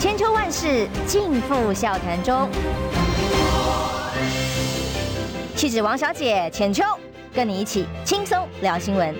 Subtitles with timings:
[0.00, 2.48] 千秋万世尽付笑谈中。
[5.54, 6.82] 气质王小姐浅秋，
[7.34, 9.14] 跟你一起轻松聊新闻。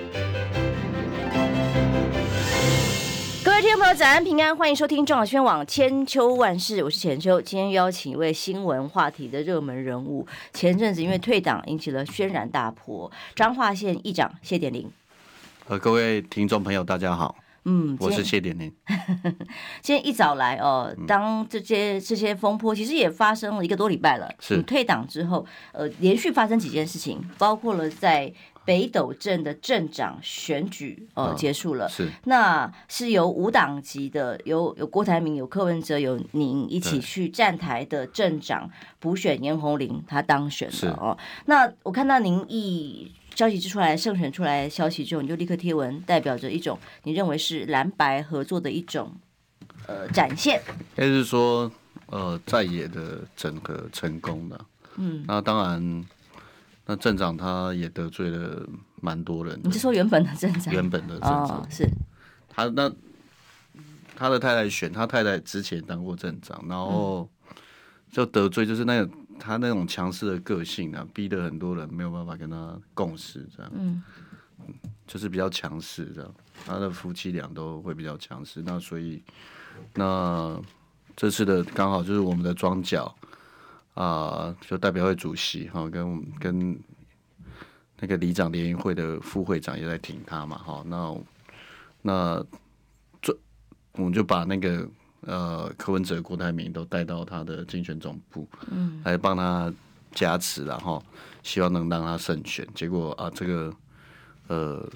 [3.44, 7.42] 各位听众朋友，早安平安，欢迎收听中广宣网千秋万世，我是浅秋。
[7.42, 14.90] 今天邀请一位新闻话题的热门人物，前阵子因为退党引起了轩然大波，彰化县议长谢点玲。
[15.68, 17.36] 呃，各位听众朋友，大家好。
[17.64, 18.72] 嗯，我是谢点点。
[19.82, 24.32] 今天一早来哦，当这些这些风波其实也发生了一个多礼拜了。
[24.40, 24.56] 是。
[24.56, 28.32] 你退党之后，呃，连续发生几件事情，包括了在
[28.64, 31.88] 北斗镇的镇长选举哦、呃、结束了。
[31.88, 32.08] 是。
[32.24, 41.18] 那是由无党籍的，有有郭台铭，有柯文哲，有您一起去站台的镇长补选颜鸿龄，他当选了哦。
[41.44, 43.12] 那我看到您一。
[43.40, 49.14] 消息之出来，胜选出来消息之后，你就立刻贴文，代表着一种你认为是蓝白合作的一种
[49.86, 50.60] 呃展现。
[50.98, 51.72] 也就是说，
[52.08, 54.66] 呃，在野的整合成功了。
[54.96, 56.04] 嗯，那当然，
[56.84, 58.68] 那镇长他也得罪了
[59.00, 59.58] 蛮多人。
[59.64, 60.74] 你是说原本的镇长？
[60.74, 61.88] 原本的镇长、哦、是
[62.46, 62.92] 他那
[64.14, 67.26] 他的太太选，他太太之前当过镇长，然后
[68.12, 69.10] 就得罪，就是那个。
[69.40, 74.02] 他那种强势的个性啊，逼得很多人没有办法跟他共识，这样，嗯，
[75.06, 76.34] 就是比较强势这样。
[76.66, 79.22] 他的夫妻俩都会比较强势，那所以，
[79.94, 80.60] 那
[81.16, 83.16] 这次的刚好就是我们的庄脚
[83.94, 86.78] 啊，就代表会主席哈，跟跟
[87.98, 91.16] 那个里长联谊会的副会长也在挺他嘛，哈，那
[92.02, 92.44] 那
[93.22, 93.34] 这
[93.92, 94.86] 我们就把那个。
[95.22, 99.72] 呃，柯文哲、郭台铭都带到他的竞选总部，嗯，来帮他
[100.12, 101.02] 加持，然后
[101.42, 102.66] 希望能让他胜选。
[102.74, 103.74] 结果啊，这个
[104.48, 104.88] 呃，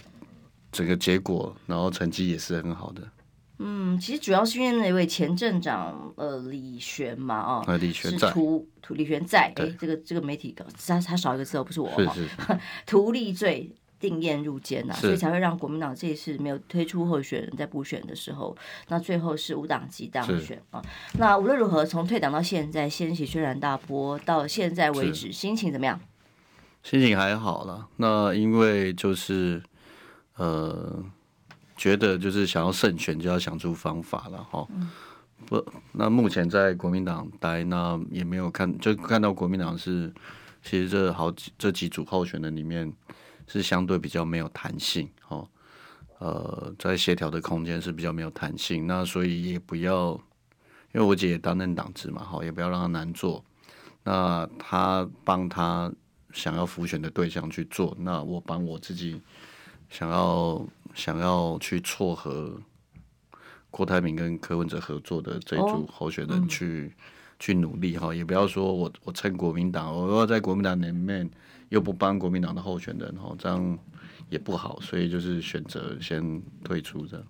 [0.72, 3.02] 整个结果，然后成绩也是很好的。
[3.58, 10.64] 嗯，其实主要是因为那位前镇长呃李璇嘛，哦，呃、李璇在，图图李璇在，哎，这个这个媒体他
[11.00, 13.70] 他少一个字哦，不是我，是是，是， 图利罪。
[14.04, 18.54] 定谳入监呐、啊，所以才会让国民党这一次没有推出候选人，在补选的时候，
[18.88, 20.82] 那最后是无党籍当选啊。
[21.18, 25.98] 那无论如何，从退党到现在，掀起轩然大波，到现在为止，心情怎么样？
[26.82, 27.88] 心情还好了。
[27.96, 29.62] 那因为就是
[30.36, 31.02] 呃，
[31.74, 34.68] 觉得就是想要胜选，就要想出方法了哈。
[35.46, 40.12] 不，那目前在国民党待，那也没有看，就看到国民党是
[40.62, 42.92] 其实这好几这几组候选人里面。
[43.46, 45.48] 是相对比较没有弹性，哦，
[46.18, 50.12] 呃，在协调的空间是比较没有弹性，那所以也不要，
[50.92, 53.44] 因为我姐也担任党职嘛，好，也不要让她难做。
[54.02, 55.92] 那她帮她
[56.32, 59.20] 想要浮选的对象去做，那我帮我自己
[59.90, 62.58] 想要想要去撮合
[63.70, 66.92] 郭台铭跟柯文哲合作的这一组候选人去、哦嗯、
[67.38, 71.30] 去努力哈，也不要说我我趁国民党，我要在国民党里面。
[71.74, 73.78] 又不帮国民党的候选人，哈，这样
[74.30, 77.26] 也不好，所以就是选择先退出这样。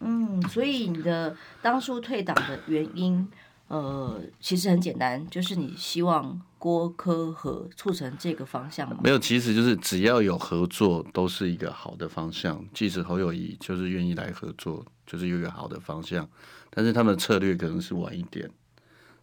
[0.00, 3.26] 嗯，所以你的当初退党的原因，
[3.68, 8.98] 呃，其实很简单，就是你希望郭科和促成这个方向吗？
[9.04, 12.62] 没有，其实就是只要有合作，都是一个好的方向。
[12.74, 16.28] 即使侯友谊就是愿意来合作，就是有一个好的方向。
[16.68, 18.50] 但是他们的策略可能是晚一点，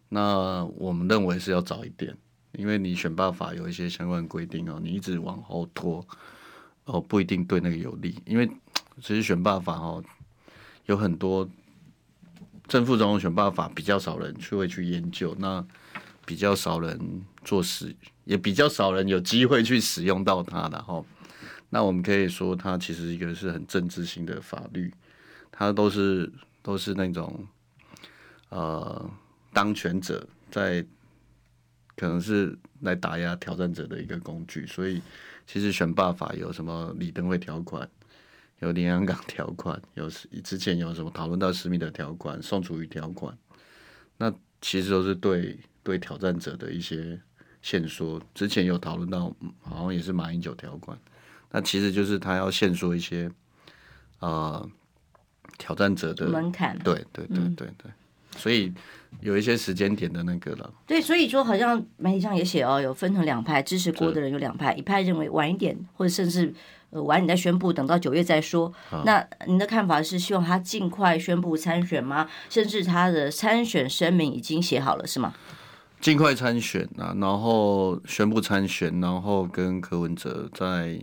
[0.08, 2.16] 那我们认为是要早一点。
[2.52, 6.06] 因为你选罢法有一些相关规定哦，你一直往后拖
[6.84, 8.14] 哦，不一定对那个有利。
[8.26, 8.46] 因为
[9.00, 10.04] 其实选罢法哦，
[10.84, 11.48] 有很多
[12.68, 15.64] 正副总统选罢法比较少人去会去研究，那
[16.26, 21.02] 比较少人做事，也比较少人有机会去使用到它的哈。
[21.70, 24.92] 那我们可以说，它其实一个是很政治性的法律，
[25.50, 26.30] 它都是
[26.60, 27.46] 都是那种
[28.50, 29.10] 呃
[29.54, 30.84] 当权者在。
[31.96, 35.00] 可能是来打压挑战者的一个工具，所以
[35.46, 37.88] 其实选罢法有什么李登辉条款，
[38.60, 40.08] 有林洋港条款，有
[40.42, 43.36] 之前有什么讨论到施密的条款、宋楚瑜条款，
[44.16, 47.20] 那其实都是对对挑战者的一些
[47.60, 48.20] 限缩。
[48.34, 50.98] 之前有讨论到，好像也是马英九条款，
[51.50, 53.30] 那其实就是他要限缩一些
[54.18, 54.28] 啊、
[54.58, 54.70] 呃、
[55.58, 56.78] 挑战者的门槛。
[56.78, 57.90] 对对对对对。
[57.90, 57.94] 嗯
[58.36, 58.72] 所以
[59.20, 60.72] 有一些时间点的那个了。
[60.86, 66.52] 对，所以说好像媒体上也写哦，有分成两派，支持郭的人有两派，一派认为晚一点，或者甚至
[66.90, 68.72] 呃晚一点再宣布，等到九月再说。
[69.04, 72.28] 那您的看法是希望他尽快宣布参选吗？
[72.48, 75.34] 甚至他的参选声明已经写好了是吗？
[76.00, 80.98] 尽快参选啊，然后宣布参选，然后跟柯文哲在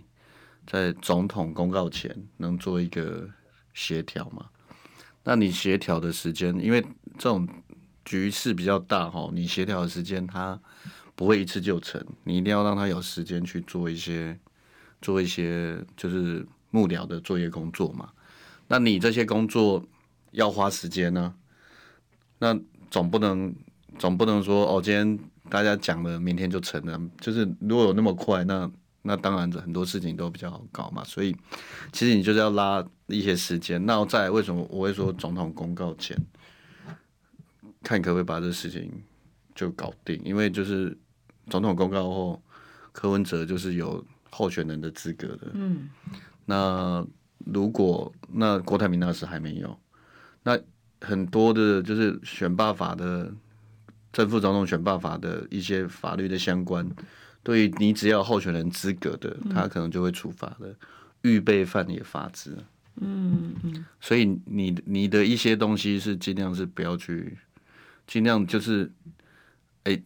[0.68, 3.30] 在总统公告前能做一个
[3.74, 4.48] 协调嘛？
[5.24, 6.84] 那你协调的时间，因为
[7.20, 7.48] 这种
[8.06, 10.58] 局势比较大哈，你协调的时间它
[11.16, 14.40] 不会一次就成，你一定要让他有时间去做一些
[15.02, 18.10] 做一些就是幕僚的作业工作嘛。
[18.70, 19.84] 那你这些工作
[20.32, 21.36] 要花时间呢、
[22.40, 22.58] 那
[22.90, 23.54] 总不能
[23.98, 25.20] 总不能说哦，今天
[25.50, 26.98] 大家讲了，明天就成了。
[27.20, 31.04] 就是如果有那么快，那那当然很多事情都比较好搞嘛。
[31.04, 31.36] 所以
[31.92, 33.86] 其实你就是要拉一些时间。
[33.86, 36.18] 那再为什么我会说总统公告前？
[37.82, 38.92] 看可不可以把这事情
[39.56, 40.98] 就搞定，因为就是
[41.50, 42.42] 总统公告后，
[42.92, 45.52] 柯文哲就是有候选人的资格的。
[45.54, 45.90] 嗯，
[46.46, 47.06] 那
[47.46, 49.80] 如果那郭台铭那时还没有，
[50.44, 50.60] 那
[51.02, 53.34] 很多的就是选罢法的
[54.12, 56.86] 正副总统选罢法的一些法律的相关，
[57.44, 60.76] 对于你只要候选人资格的，他可能就会处罚的，
[61.22, 62.58] 预备犯也罚之。
[63.02, 67.38] 嗯嗯，所以你你的一些东西是尽量是不要去。
[68.10, 68.92] 尽量就是，
[69.84, 70.04] 哎、欸，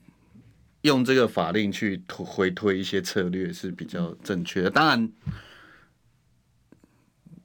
[0.81, 4.69] 用这个法令去推回推一些策略是比较正确的。
[4.69, 5.09] 当然，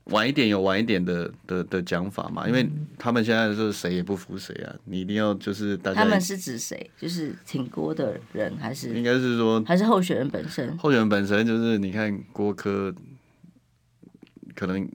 [0.06, 2.68] 晚一点有晚一点的的的讲法嘛，因为
[2.98, 4.74] 他们现在是谁也不服谁啊。
[4.84, 6.90] 你一定要就是大家，他们是指谁？
[6.98, 10.76] 就是挺郭的人，还是应该是说还是候选人本身？
[10.76, 12.92] 候选人本身就是你看郭柯，
[14.56, 14.90] 可能。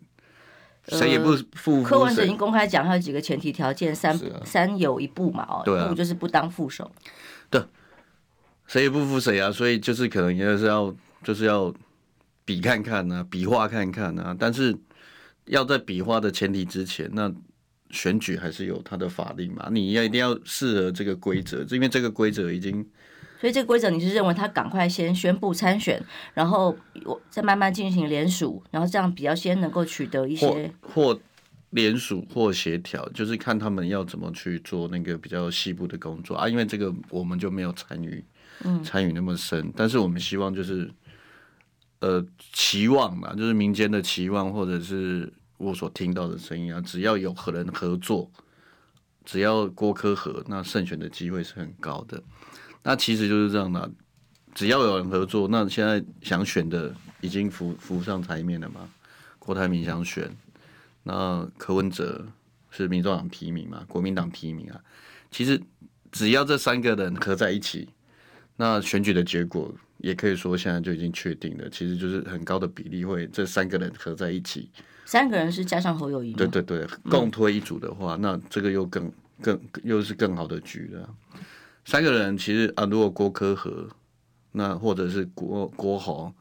[0.87, 1.81] 谁也不副。
[1.83, 6.91] 柯文哲已经公开讲，他有几个前提条件，三、啊、三有一步嘛，哦，一步就是不当副手。
[7.49, 7.61] 对，
[8.67, 10.93] 谁也不服谁啊，所以就是可能也是要，
[11.23, 11.73] 就是要
[12.45, 14.35] 比看看啊，比划看看啊。
[14.37, 14.75] 但是
[15.45, 17.31] 要在比划的前提之前，那
[17.91, 22.85] 选举还是有它的法令嘛，你要一定要适合这个规则，因为这个规则已经。
[23.43, 26.01] 所以这个规则你是认为他赶快先宣布参选，
[26.33, 26.73] 然后
[27.03, 31.19] 我再慢慢进行联署，然后这样比较先能够取得一些或
[31.71, 36.47] 联署或协调，就是看他们要怎么去做那个比较细部的工作啊。
[36.47, 38.23] 因为这个我们就没有参与，
[38.63, 39.73] 嗯，参与那么深。
[39.75, 40.89] 但是我们希望就是，
[41.99, 48.31] 呃，期望嘛，就是民间的期望，或者是我所听到的声音啊，只要有和人合作，
[49.25, 52.23] 只要郭科和，那胜选的机会是很高的。
[52.83, 53.89] 那其实就是这样的，
[54.53, 58.89] 只要有人合作，那现在想选的已经浮浮上台面了嘛。
[59.39, 60.29] 郭台铭想选，
[61.03, 62.25] 那柯文哲
[62.69, 64.79] 是民众党提名嘛，国民党提名啊。
[65.31, 65.61] 其实
[66.11, 67.89] 只要这三个人合在一起，
[68.55, 71.69] 那选举的结果也可以说现在就已经确定了。
[71.69, 74.69] 其实就是很高的比例会这三个人合在一起，
[75.05, 81.09] 三个人是加上侯友谊，对对对，共推一组的话，嗯、那这个又更更又是更好的局了。
[81.85, 83.87] 三个人其实啊，如果郭科和，
[84.53, 86.33] 那或者是郭郭豪，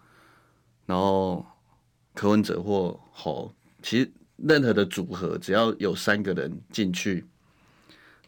[0.86, 1.44] 然后
[2.14, 3.52] 柯文哲或侯，
[3.82, 7.24] 其实任何的组合，只要有三个人进去，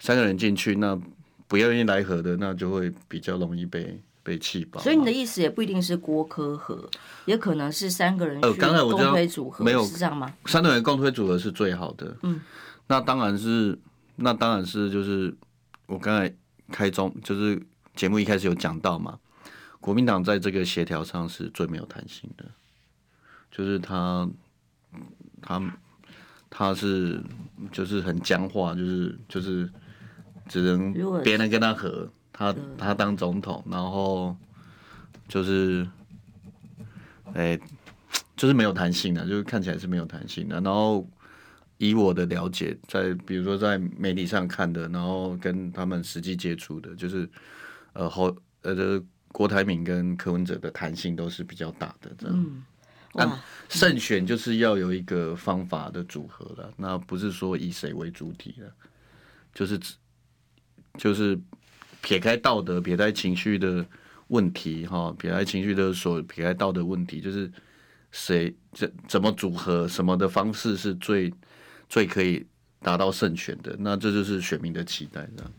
[0.01, 1.01] 三个人进去，那
[1.47, 4.81] 不愿意来和的，那就会比较容易被被气爆。
[4.81, 6.91] 所以你的意思也不一定是郭科和，
[7.27, 10.35] 也可能是三个人呃，刚才我共推组合没有是这样吗？
[10.47, 12.17] 三个人共推组合是最好的。
[12.23, 12.41] 嗯，
[12.89, 13.79] 那当然是，
[14.17, 15.33] 那当然是就是
[15.87, 16.35] 我刚才。
[16.71, 17.61] 开中就是
[17.95, 19.19] 节目一开始有讲到嘛，
[19.81, 22.45] 国民党在这个协调上是最没有弹性的，
[23.51, 24.29] 就是他
[25.43, 25.79] 他
[26.49, 27.23] 他是
[27.71, 29.71] 就是很僵化，就是就是
[30.49, 34.37] 只能别人跟他和，他他当总统，然后
[35.29, 35.87] 就是
[37.35, 37.59] 哎，
[38.37, 41.07] 就是没有弹性的，就是看起来是没有弹性的，然后。
[41.79, 47.29] 以我的了解，在比如说在媒体上看的，然后跟他们实际接触的，就是
[47.95, 52.37] 呃后呃这个郭台铭跟柯文哲的弹性都是比较大的这样。
[52.39, 52.63] 嗯，
[53.13, 58.73] 那胜选就是要有一个方法的组合了，那不是说以谁为主体了，
[59.53, 59.79] 就是
[60.97, 61.37] 就是
[62.01, 63.85] 撇开道德、撇开情绪的
[64.29, 67.51] 问题哈，撇开情绪的所撇开道德问题，就是
[68.13, 71.35] 谁怎怎么组合，什么的方式是最。
[71.89, 72.47] 最可以
[72.81, 75.53] 达到胜选的，那这就是选民的期待，这样。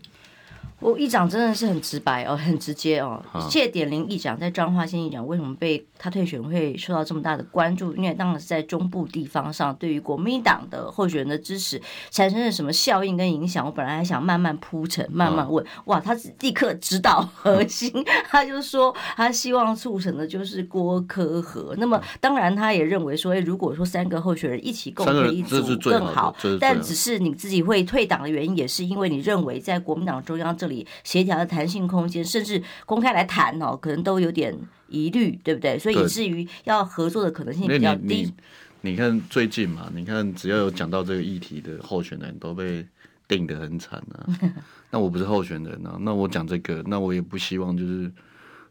[0.85, 3.19] 我议长真的是很直白哦， 很直接哦。
[3.49, 7.95] 谢点林议长在彰化县议长为什么被他退选会受到这么大的关注？
[7.95, 13.65] 因为当时在中部地方上，对于国民党的候选人的支持产生了什么效应跟影响？
[13.65, 15.65] 我本来还想慢慢铺陈，慢慢问。
[15.85, 17.91] 哇，他立刻指导核心，
[18.29, 21.73] 他就说他希望促成的就是郭科和。
[21.79, 35.77] 那么当然他也认为说，哎如果说三个候选人一起共推一组更好，但只是你自己会退党的原因，也是因为你认为在国民党中央这里协调的弹性空间，甚至公开来谈哦，可能都有点疑虑，对不对？
[35.77, 38.33] 所以以至于要合作的可能性比较低。
[38.81, 42.85] 你，看最近嘛，你看只要有讲到这个议题的候选人都被
[43.27, 44.25] 定得很惨啊。
[44.91, 48.11] 那我不是候选人啊，那我讲这个，那我也不希望就是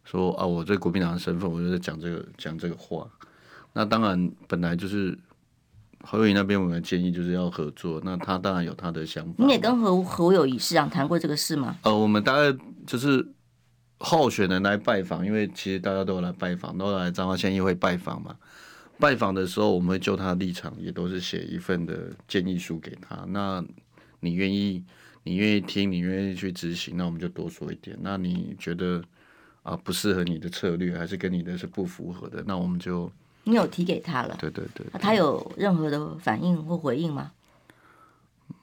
[0.05, 3.07] 说啊，我这国民党的身份，我就在讲这个讲这个话。
[3.73, 5.19] 那当然，本来就是
[6.07, 9.45] 侯友宜那边我们的建议就是要合作，那他当然有他的想法。
[9.45, 11.77] 你也跟侯侯友宜市长谈过这个事吗？
[11.83, 12.57] 呃，我们大概
[12.87, 13.27] 就是
[13.99, 18.37] 候选人来拜访，因为其实大家都有来拜访，都来彰化县议会拜访嘛。
[18.99, 23.25] 拜访的时候，我们会就他的立场，也都是写一份的建议书给他。
[23.29, 23.65] 那
[24.21, 24.85] 你愿意，
[25.25, 27.99] 你愿意听，你愿意去执行，那我们就多说一点。
[28.01, 29.03] 那你觉得
[29.63, 33.11] 啊不适合你的策略，还是跟你的是不符合的，那我们就
[33.45, 34.37] 你有提给他了？
[34.41, 35.01] 对对对，对。
[35.01, 37.33] 他有任何的反应或回应吗？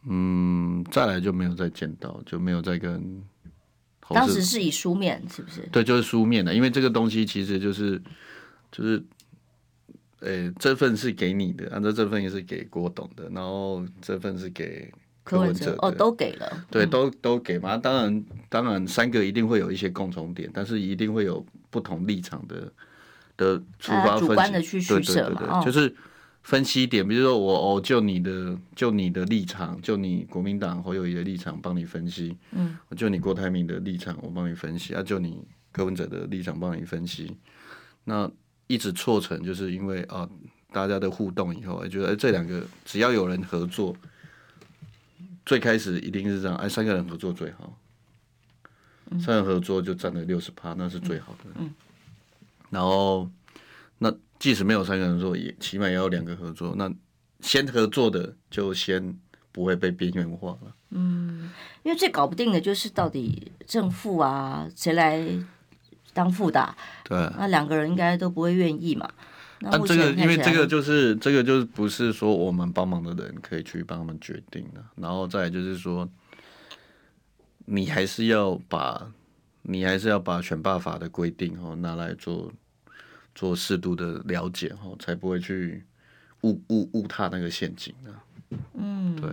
[0.08, 3.24] 嗯，再来就没有再见到，就没有再跟。
[4.10, 5.62] 当时是以书面，是不是？
[5.72, 8.02] 对，就是书面的，因为这个东西其实就是
[8.72, 9.04] 就是。
[10.24, 17.76] 诶、欸，这份是给你的，按照这份也是给郭董的，然后这份是给柯文哲，哦，都给了，对，都都给嘛。
[17.76, 22.72] 当然，当然，三个一定会有一些共同点，但是一定会有不同立场的
[23.42, 25.96] 的出发分析，主观的去取舍嘛，对对对对，就是
[26.44, 37.36] 分析点，比如说我哦，就你的就你的立场，就你国民党侯友谊的立场帮你分析，嗯，就你郭台铭的立场我帮你分析，啊，就你柯文哲的立场帮你分析，
[38.04, 38.32] 那。
[38.68, 40.26] 一直错成，就是因为啊，
[40.72, 43.94] 大家的互动以后，哎觉得哎，这两个只要有人合作，
[45.46, 47.78] 最开始一定是这样，哎，三个人合作最好，
[49.20, 51.50] 三个人合作就占了六十趴，那是最好的。
[51.56, 51.70] 嗯，
[52.72, 53.30] 然后
[54.00, 56.74] 那即使没有三个人做，也起码也要两个合作。
[56.76, 56.92] 那
[57.42, 59.16] 先合作的就先
[59.52, 60.76] 不会被边缘化了。
[60.90, 61.52] 嗯，
[61.84, 65.24] 因为最搞不定的就是到底正负啊，谁来？
[66.14, 66.76] 当副的，
[67.06, 69.10] 对，那两个人应该都不会愿意嘛。
[69.62, 74.84] 那、啊、这个，因为这个就是这个就是不是说我们帮忙的人可以去帮他们决定的。
[74.98, 76.06] 然后再就是说，
[77.64, 79.10] 你还是要把，
[79.62, 82.52] 你还是要把选罢法的规定哦拿来做
[83.34, 85.84] 做适度的了解哦，才不会去
[86.42, 88.14] 误误误踏那个陷阱呢。
[88.74, 89.30] 嗯，对。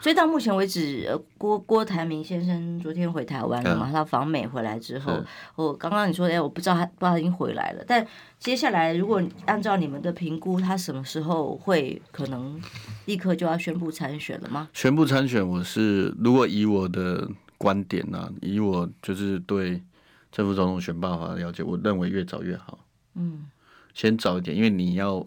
[0.00, 3.88] 所以到目前为止，郭郭台铭先生昨天回台湾了嘛？
[3.90, 5.22] 他访美回来之后，
[5.54, 7.84] 我刚刚你说，哎，我不知道他不知道他已经回来了。
[7.86, 8.06] 但
[8.38, 12.60] 接下来，如果按照你们的评估，他什么时候会可能
[13.06, 14.68] 立刻就要宣布参选了吗？
[14.74, 17.26] 宣布参选，我是如果以我的
[17.56, 19.82] 观点呢、啊，以我就是对
[20.30, 22.78] 政府总统选办法的了解，我认为越早越好。
[23.16, 23.46] 嗯，
[23.92, 25.26] 先早一点，因为你要。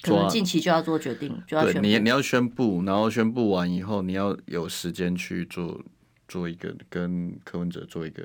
[0.00, 5.82] 可能近期就要做决定，就要你你要宣布，然后宣布完以后，你要有时间去做
[6.28, 8.22] 做一个跟柯文哲做一个，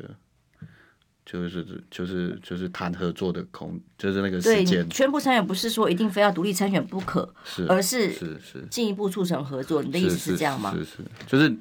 [1.25, 4.87] 就是就是就是谈合作的空，就是那个时间。
[4.91, 9.81] 宣布参选不是说一定非要独立参选不可，是而是是是进一步促成合作。
[9.81, 10.71] 你的意思是这样吗？
[10.75, 11.57] 是，是，就是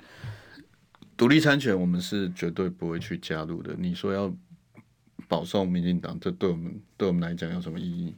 [1.16, 3.74] 独立参选，我们是绝对不会去加入的。
[3.78, 4.30] 你说要
[5.32, 8.14] 保送民进党，这对我们对我们来讲有什么意义？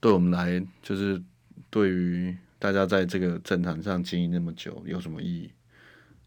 [0.00, 1.18] 对我们来，就是
[1.70, 5.50] 对于大家在这个政坛上经营那么久，有什么意义？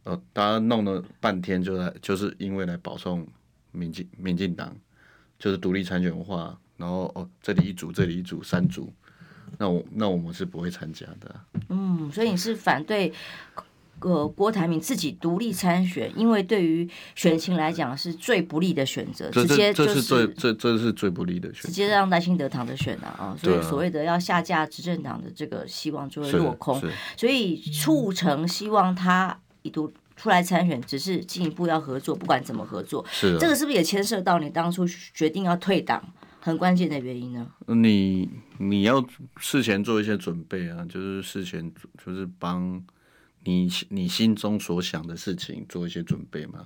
[0.04, 3.28] 呃，大家弄了半天，就来就是因为来保送
[3.72, 4.76] 民进民进党，
[5.38, 8.92] 就是独立参选的话，然后哦，这里一组，这里一组，三组，
[9.60, 11.40] 那我那我们是不会参加的。
[11.70, 13.14] 嗯，所以你是反对？
[14.04, 26.82] 呃，郭台铭自己独立参选，因为对于选情来讲是最不利的选择，直接就是这这这是最不利的选择，直接让赖清德躺着选了啊，所以所谓的要下架执政党的这个希望就会落空，
[27.16, 36.04] 所以促成希望他一度出来参选，只是进一步要合作，不管怎么合作，是这个是不是也牵涉到你当初决定要退党
[36.42, 37.48] 很关键的原因呢？
[37.68, 39.02] 你你要
[39.38, 41.72] 事前做一些准备啊，就是事前
[42.04, 42.84] 就是帮。
[43.44, 46.66] 你你心中所想的事情做一些准备嘛？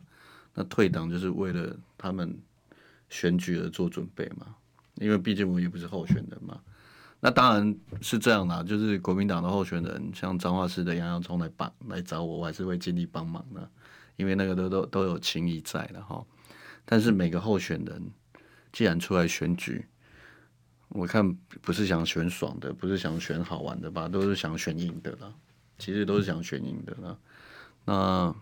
[0.54, 2.38] 那退党就是为了他们
[3.10, 4.56] 选举而做准备嘛？
[4.96, 6.60] 因为毕竟我也不是候选人嘛。
[7.20, 13.70] 那当然是这样啦，就是国民党的候选人，像彰化市的杨耀聪来帮来找我，我还是会尽力帮忙的，
[14.18, 16.24] 因为那个都都都有情谊在的哈。
[16.86, 18.12] 但是每个候选人
[18.72, 19.86] 既然出来选举，
[20.90, 25.34] 我看不是想选爽的，不是想选好玩的吧，都是想选赢的啦。
[25.78, 27.18] 其实都是想选赢的啦，
[27.86, 28.36] 那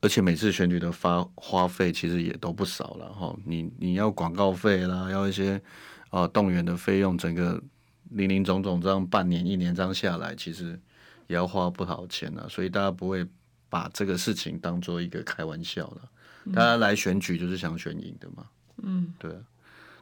[0.00, 3.36] 而且每次选举的发花费其实也都不少了哈。
[3.44, 5.60] 你你要广告费啦，要一些
[6.08, 7.62] 啊、呃、动员的费用，整个
[8.08, 10.80] 林林总总这样半年一年这样下来，其实
[11.26, 12.48] 也要花不少钱了。
[12.48, 13.26] 所以大家不会
[13.68, 16.10] 把这个事情当做一个开玩笑了。
[16.54, 18.46] 大家来选举就是想选赢的嘛。
[18.82, 19.30] 嗯，对。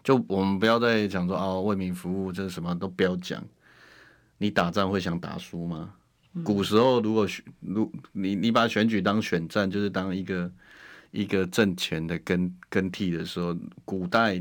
[0.05, 3.45] 就我们不要再讲说啊为民服务，这什么都不要讲。
[4.39, 5.95] 你打仗会想打输吗？
[6.45, 10.53] 古时候如果选，如你你把选举当选战，就是当一个
[11.11, 14.41] 一个政权的更更替的时候，古代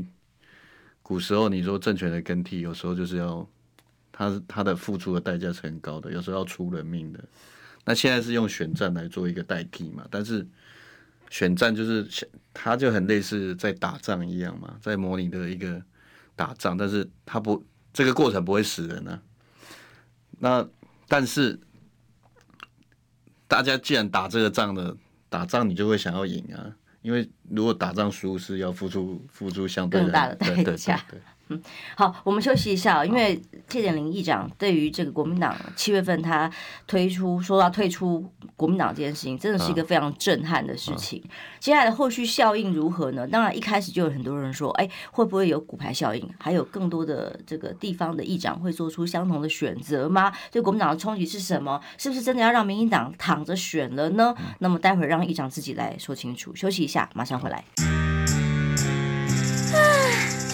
[1.02, 3.48] 古时候你说政权的更替，有时候就是要
[4.12, 7.24] 他他的付出的代价是很高的，有时候要出人命的。
[7.84, 10.06] 那现在是用选战来做一个代替嘛？
[10.10, 10.46] 但是
[11.30, 12.06] 选战就是
[12.52, 15.82] 它就很类似在打仗一样嘛，在模拟的一个
[16.36, 19.20] 打仗，但是它不这个过程不会死人啊。
[20.38, 20.66] 那
[21.06, 21.58] 但是
[23.46, 24.96] 大家既然打这个仗的，
[25.28, 31.02] 打仗你就会想要赢啊，因为如果打仗输是要付出付出相对更大的代价。
[31.48, 31.62] 嗯，
[31.96, 36.50] 好，我们休息一下，因为谢点林议长对于这个国民党七月份他
[36.86, 41.22] 推出说要退出国民党这件事情，真的是一个非常震撼的事情。
[41.58, 43.26] 接下来的后续效应如何呢？
[43.26, 46.28] 当然一开始就有很多人说，哎，会不会有骨牌效应？
[46.38, 50.32] 还有更多的这个地方的议长会做出相同的选择吗？
[50.50, 51.80] 对国民党的冲击是什么？
[51.96, 54.34] 是不是真的要让民进党躺着选了呢？
[54.58, 56.54] 那么待会儿让议长自己来说清楚。
[56.54, 58.17] 休息一下，马上回来。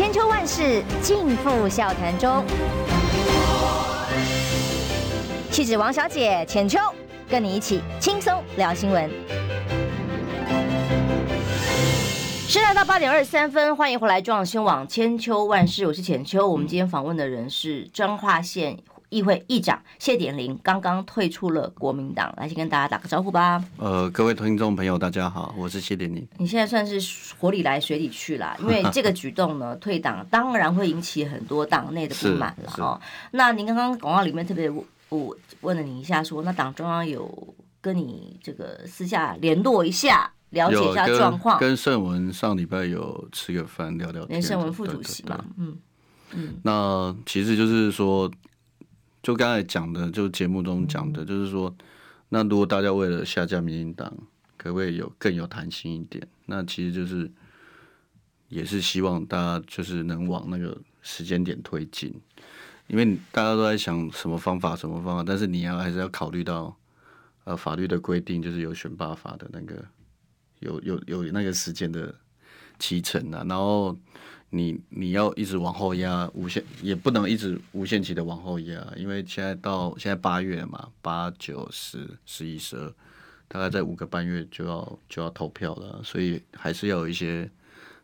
[0.00, 2.42] 千秋万世尽付笑谈中。
[5.50, 6.78] 气质王小姐浅秋，
[7.28, 9.10] 跟你一起轻松聊新闻。
[12.48, 16.48] 现在到八点二十三分，欢迎回来中央新闻网千秋万世，我是浅秋。
[16.48, 18.78] 我们今天访问的人是彰化县。
[19.10, 23.62] 议会议长谢点玲刚刚退出了国民党，来先跟大家打个招呼吧。
[23.76, 26.26] 呃，各位听众朋友，大家好，我是谢点玲。
[26.38, 33.00] 你现在算是火里来水里去啦， 因为这个举动呢，退党当然会引起很多党内的不满了哦。
[33.32, 34.70] 那您刚刚广告里面特别
[35.08, 41.58] 我问了你一下说，说那党中央有跟你这个私下联络一下，了解一下状况。
[41.58, 45.76] 跟盛文上礼拜有吃个饭聊聊天，连盛文副主席嘛，嗯
[46.32, 46.54] 嗯。
[46.62, 48.30] 那其实就是说。
[49.22, 51.74] 就刚才讲的，就节目中讲的，就是说，
[52.30, 54.10] 那如果大家为了下架民进党，
[54.56, 56.26] 可不可以有更有弹性一点？
[56.46, 57.30] 那其实就是
[58.48, 62.14] 也是希望大家就是能往那个时间点推进，
[62.86, 66.74] 因为大家都在想什么方法，什么方法，但是你要还是要考虑到
[67.44, 69.84] 呃法律的规定，就是有选拔法的那个
[70.60, 72.14] 有有有那个时间的
[72.78, 73.96] 期程啊，然后。
[74.50, 82.92] 你你要一直往后压，无限也不能一直无限期的往后压，因为现在到现在八月嘛，八九十十一十二，
[83.46, 87.48] 大概在五个半月就要就要投票了，所以还是要有一些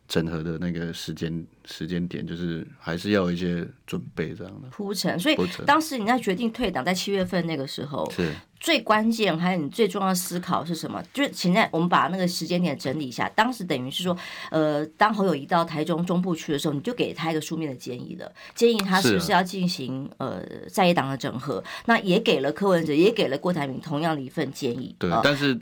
[0.08, 5.18] 整合的那个时间时间点，就是还是要有一些准备这样的铺陈。
[5.18, 8.32] 所以当时你在决定退党，在七月份那个时候是。
[8.58, 11.00] 最关键还有你最重要的思考是什么？
[11.12, 13.28] 就是现在我们把那个时间点整理一下。
[13.36, 14.16] 当时等于是说，
[14.50, 21.62] 呃，当侯友宜到台中中部去的时候，你就给他一个书面的建议了，建议他是不是要进行呃在野党的整合。
[21.84, 24.96] 那也给了柯文哲，也给了郭台铭同样的一份建议。
[24.98, 25.56] 对，但是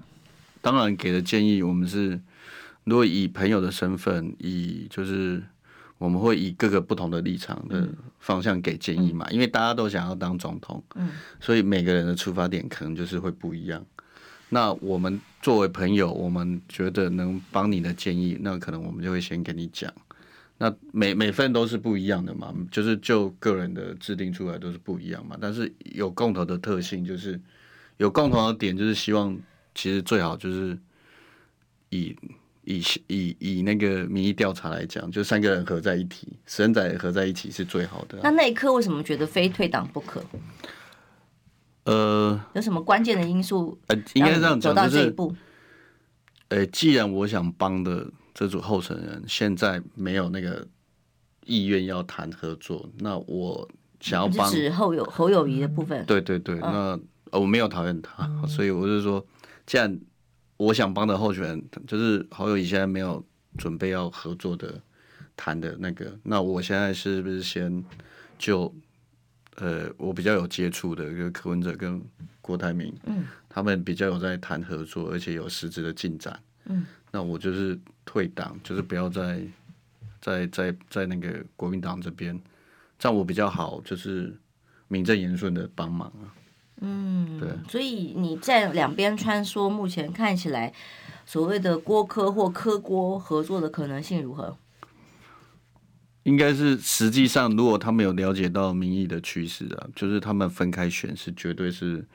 [0.63, 2.19] 当然给的建议，我们是
[2.85, 5.43] 如果以朋友的身份，以就是。
[5.97, 11.09] 我们会以各个不同的立场的方向给建议嘛，因为大家都想要当总统，嗯
[11.41, 13.83] 所以每个人的出发点可能就是会不一样。
[14.49, 19.91] 那我们作为朋友，我们觉得能帮你的建议，那可能我们就会先给你讲。
[20.59, 27.41] 那每每份都是不一样的嘛，就是就个人的制定出来都是不一样嘛，但是有共同的特性，就是
[27.99, 29.39] 有共同的点，就是希望
[29.75, 30.77] 其实最好就是
[31.91, 32.15] 以。
[32.65, 38.21] 以以以那个民意调查来讲，就三个人合在一起，十人仔合在一起是最好的啊。
[38.25, 40.23] 那那一刻为什么觉得非退党不可？
[41.85, 43.79] 呃，有什么关键的因素？
[43.89, 45.35] 呃，应该这样讲，走到这一步。
[46.49, 50.67] 呃，既然我想帮的这组候选人现在没有那个
[51.45, 53.69] 意愿要谈合作，那我
[54.01, 56.05] 想要帮指侯友侯友谊的部分。
[56.07, 56.99] 对对对，那
[57.31, 59.27] 我没有讨厌他，嗯，所以我就说，
[59.67, 60.01] 既然。
[60.57, 63.25] 我想帮的候选人就是好友宜，现在没有
[63.59, 64.81] 准备要合作的
[65.37, 67.85] 谈的那个，那我现在是不是先
[68.39, 68.73] 就
[69.57, 72.01] 呃，我比较有接触的一个柯文哲跟
[72.41, 79.43] 郭台铭，嗯，他们比较有在谈合作，而且有实质的进展，嗯，那我就是退党，就是不要再
[80.21, 82.41] 在在在那个国民党这边，
[82.99, 84.37] 这样我比较好，就是
[84.89, 86.31] 名正言顺的帮忙啊。
[86.81, 87.49] 嗯，对。
[87.69, 90.73] 所以你在两边穿梭，目前看起来，
[91.25, 94.57] 所谓的郭科或科郭合作的可能性如何？
[96.25, 102.07] 应该是实际上，如果他们有了解到民意的趋势啊，就是他们分开选是绝对是，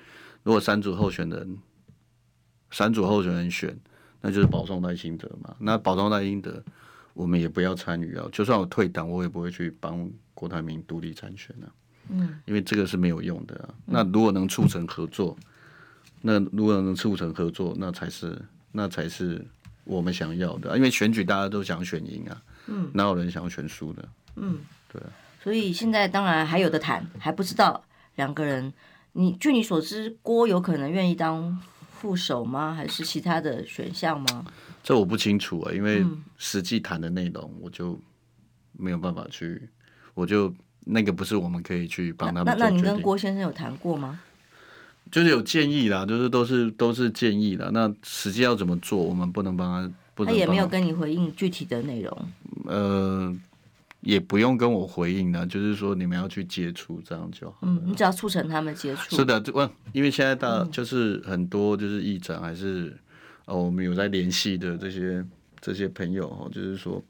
[0.41, 1.57] 如果三组候选人，
[2.71, 3.79] 三组候选人选，
[4.21, 5.55] 那就是保送赖清德嘛。
[5.59, 6.63] 那保送赖清德，
[7.13, 8.27] 我们也不要参与啊。
[8.31, 11.69] 就算我退党，我也不会去帮郭台铭独立参选啊。
[12.09, 13.69] 嗯，因为这个是没有用的啊。
[13.85, 15.37] 那如果能促成合作，
[16.21, 18.39] 那如果能促成合作，那才是
[18.71, 19.45] 那才是
[19.83, 20.75] 我们想要的啊。
[20.75, 22.41] 因为选举大家都想选赢啊。
[22.67, 24.09] 嗯，哪有人想要选输的？
[24.35, 24.59] 嗯，
[24.91, 25.01] 对。
[25.41, 27.83] 所以现在当然还有的谈，还不知道
[28.15, 28.73] 两个人。
[29.13, 31.59] 你据你所知，郭有可能愿意当
[31.91, 32.73] 副手吗？
[32.75, 34.45] 还是其他的选项吗？
[34.83, 36.05] 这我不清楚啊，因为
[36.37, 37.99] 实际谈的内容我就
[38.73, 39.67] 没有办法去，
[40.13, 40.53] 我就
[40.85, 42.57] 那个不是我们可以去帮他们。
[42.57, 44.19] 那那你跟郭先生有谈过吗？
[45.11, 47.71] 就是有建议啦，就是都是都是建议啦。
[47.73, 49.93] 那实际要怎么做，我们不能帮他。
[50.13, 52.27] 不能他，他也没有跟你回应具体的内容。
[52.65, 53.35] 呃，
[54.01, 57.57] 也不用跟我回应的，就是说你们要去接触，这样就好。
[57.63, 59.15] 嗯，你只要促成他们接触。
[59.15, 59.51] 是的，这
[59.93, 62.95] 因为现在大就是很多就是议长还是
[63.45, 65.25] 哦，我们有在联系的这些
[65.59, 67.03] 这些朋友哦，就是说。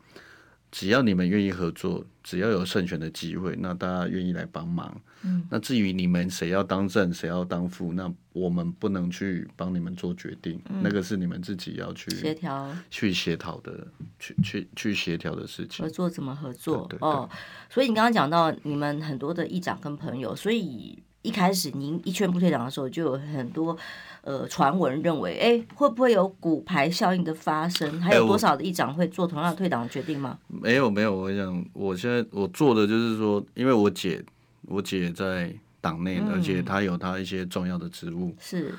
[0.72, 5.02] 只要你们愿意合作，只要有胜选的机会，那大家愿意来帮忙。
[5.24, 13.88] 嗯，那至于你们谁要当正，谁要当副，那我们不能去帮你们做决定，嗯、那个是你们自己要去协调、去协调的、
[14.20, 15.84] 去去去协调的事情。
[15.84, 16.88] 合作怎么合作？
[16.90, 17.30] 对对对哦，
[17.70, 23.78] 所以你刚刚讲到你们很多的议长跟朋友，所以一开始您一劝不退党的时候，就有很多。
[24.22, 28.00] 呃，传闻认为，哎，会不会有骨牌效应的发生？
[28.02, 30.38] 还有多少的议长会做同样退党的决定吗？
[30.50, 31.16] 没有，没有。
[31.16, 34.22] 我想，我现在我做的就是说，因为我姐，
[34.64, 38.36] 我姐在党内，嗯、而且她有她一些重要的职务。
[38.42, 38.76] 是。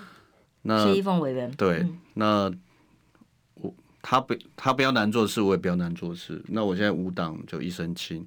[0.62, 1.50] 那谢依凤委员。
[1.52, 2.52] 对，嗯、那
[3.54, 6.40] 我她不她不要难做事，我也不要难做事。
[6.48, 8.24] 那我现在无党就一身轻。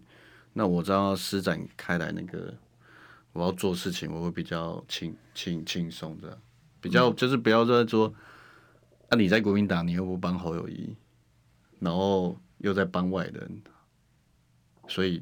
[0.54, 2.52] 那我知道施展开来那个，
[3.34, 6.40] 我要做事情，我会比较轻轻轻松的。
[6.80, 8.14] 比较就是不要在说，
[9.10, 10.96] 那、啊、你在国民党，你又不帮侯友谊，
[11.80, 13.62] 然后又在帮外人，
[14.88, 15.22] 所以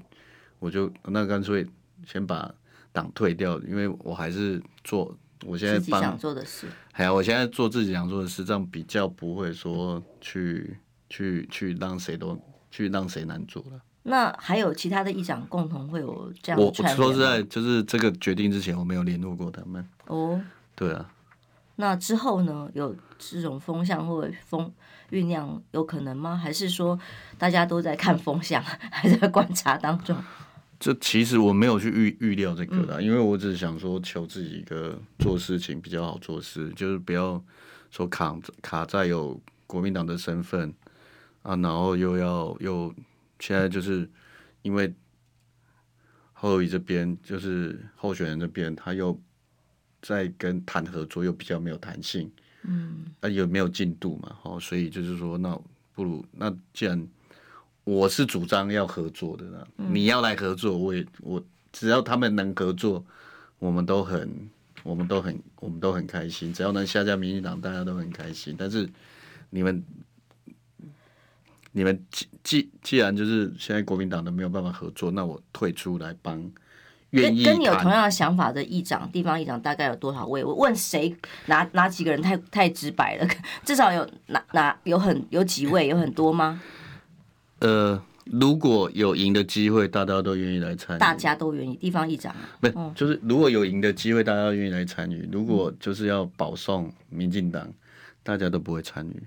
[0.60, 1.65] 我就那干脆
[2.06, 2.54] 先把
[2.91, 6.67] 党退掉，因为我还是做我现在帮自己想做的事。
[6.91, 10.78] 还有我现在做自己想做的事，这样比较不会说去
[11.10, 12.38] 去去让谁都
[12.69, 13.82] 去让谁难做了。
[14.04, 16.66] 那还有其他的议长共同会有这样的？
[16.66, 19.88] 我说实在，就是这个决定之前，我没有联络过他们。
[20.08, 20.42] 哦，
[20.76, 21.10] 对啊。
[21.76, 22.70] 那之后呢？
[22.74, 24.72] 有这种风向或者风
[25.12, 26.36] 酝酿有可能吗？
[26.36, 27.00] 还是说
[27.38, 28.62] 大家都在看风向，
[28.92, 30.16] 还在观察当中？
[30.80, 37.42] 这其实我没有去预预料这个的，嗯、因为我只是想说求自己一个做事情比较好做事，就是不要
[37.92, 40.74] 说卡卡在有国民党的身份
[41.44, 42.94] 啊，然后又要又
[43.41, 44.10] 现在就是
[44.62, 44.93] 因为
[46.32, 49.19] 侯友宜这边就是候选人这边他又。
[50.04, 52.27] 在跟谈合作又比较没有弹性，
[52.63, 54.36] 嗯，那有没有进度嘛？
[54.41, 55.56] 哦，所以就是说，那
[55.93, 57.08] 不如那既然
[57.84, 61.39] 我是主张要合作的呢，嗯、你要来合作，我也我
[61.71, 63.06] 只要他们能合作，
[63.60, 64.49] 我们都很
[64.82, 66.51] 我们都很我们都很开心。
[66.51, 68.56] 只要能下架民进党，大家都很开心。
[68.58, 68.89] 但是
[69.51, 69.84] 你们
[71.72, 76.52] 你们既既既然就是现在国民党都没有办法合作，那我退出来帮。
[77.14, 80.42] 跟跟你有同样的想法的议长，地方议长大概有多少位？
[80.46, 81.14] 我问谁？
[81.48, 83.28] 哪哪几个人太太直白了？
[83.66, 85.90] 至少有哪哪有很有几位？
[85.90, 86.62] 有很多吗？
[87.60, 91.00] 呃，如果有赢的机会，大家都愿意来参与。
[91.00, 95.28] 大家都愿意，地方议长不是，嗯、就是如果有赢的机会，大家愿意来参与。
[95.34, 97.68] 如果就是要保送民进党，
[98.24, 99.22] 大家都不会参与。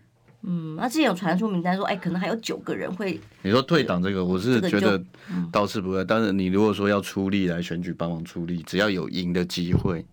[0.46, 3.18] 嗯，那之前有传出名单说，哎，可能还有九个人会。
[3.40, 5.02] 你说退党这个，我是觉得
[5.50, 6.04] 倒是不会。
[6.04, 10.04] 但是你如果说要出力来选举帮忙出力，只要有赢的机会，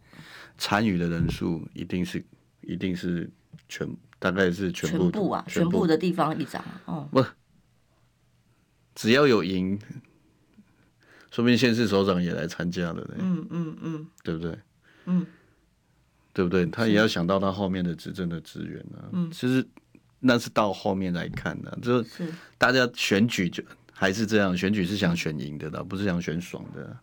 [0.58, 2.24] 参与的人数一定是
[2.62, 3.30] 一定是
[3.68, 3.86] 全，
[4.20, 7.10] 大概是全部全部啊，全部的地方议长哦。
[7.12, 7.22] 不，
[8.96, 9.78] 只要有赢，
[11.30, 13.06] 说不定县市首长也来参加了。
[13.20, 14.58] 嗯嗯嗯，对不对？
[15.08, 15.26] 嗯，
[16.32, 16.66] 对不对？
[16.68, 19.12] 他也要想到他后面的执政的资源啊。
[19.12, 19.68] 嗯，其实。
[20.22, 26.98] 那是到后面来看的，就是大家选举就还是这样，选举是想选赢的的，不是想选爽的。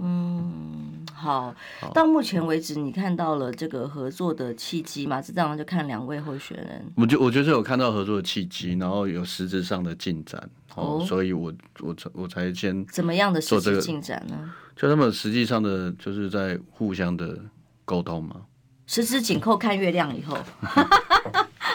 [0.00, 1.52] 嗯，好，
[1.92, 5.20] 到目前为止，你看到了这个合作的契机吗？
[5.20, 6.84] 这样就看两位候选人。
[6.94, 14.54] 我就我觉得有看到合作的契机，然后有实质上的进展，哦，所以我我才我才先怎么样的实质进展呢？
[14.76, 17.36] 就他们实际上的就是在互相的
[17.84, 18.42] 沟通吗？
[18.86, 20.38] 十指紧扣看月亮以后，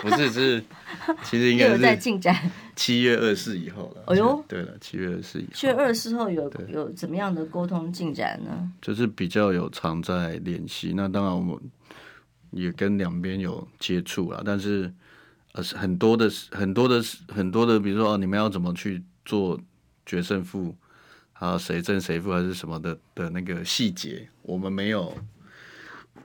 [0.03, 0.63] 不是是，
[1.23, 2.35] 其实应该是在进展。
[2.75, 4.03] 七月二十四以后了。
[4.07, 5.49] 哎呦，对了，七月二十四以后。
[5.53, 8.69] 七月二十四后有有怎么样的沟通进展呢？
[8.81, 10.91] 就是比较有常在联系。
[10.93, 11.57] 那当然我们
[12.51, 14.93] 也跟两边有接触了，但是
[15.53, 19.57] 呃很多的很多的很多的，比如说哦，你们要怎么去做
[20.05, 20.75] 决胜负？
[21.33, 25.13] 啊，谁胜谁负还是什么的的那个细节，我们没有，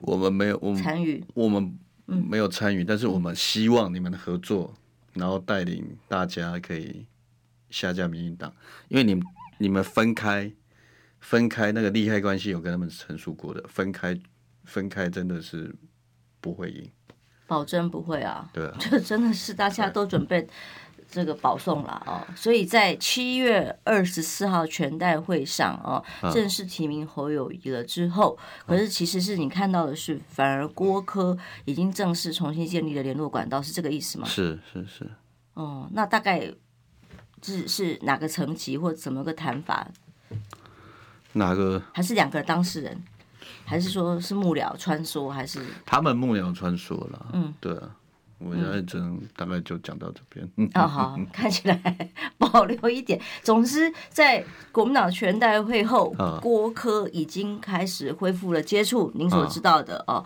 [0.00, 1.76] 我们没有，我们参与，我们
[2.08, 4.74] 没有参与，但是我们希望你们的合作，
[5.12, 7.04] 然后带领大家可以
[7.68, 8.50] 下架民进党，
[8.88, 9.24] 因为你们
[9.58, 10.50] 你们分开
[11.20, 14.18] 分开那个利害关系有跟他们陈述过的，分开
[14.64, 15.74] 分开真的是
[16.40, 16.90] 不会赢，
[17.46, 20.48] 保证不会啊，对啊， 就真的是大家都准备。
[21.10, 34.28] 这个保送了哦，所以在七月二十四号全代会上哦，正式提名侯友谊了之后，可是其实是你看到的是，反而郭科已经正式重新建立了联络管道，是这个意思吗？
[34.28, 35.10] 是是是。
[35.54, 36.52] 哦，那大概
[37.42, 39.88] 是是哪个层级或怎么个谈法？
[41.32, 41.82] 哪个？
[41.92, 43.02] 还是两个当事人？
[43.64, 45.28] 还是说是幕僚穿梭？
[45.28, 47.26] 还是他们幕僚穿梭了？
[47.32, 47.96] 嗯，对啊。
[48.38, 50.48] 我现在只能大概就讲到这边。
[50.56, 53.20] 嗯，哦，好， 看起来保留一点。
[53.42, 59.10] 总之，在国民党全代会后，郭科已经开始恢复了接触。
[59.14, 60.24] 您所知道的哦。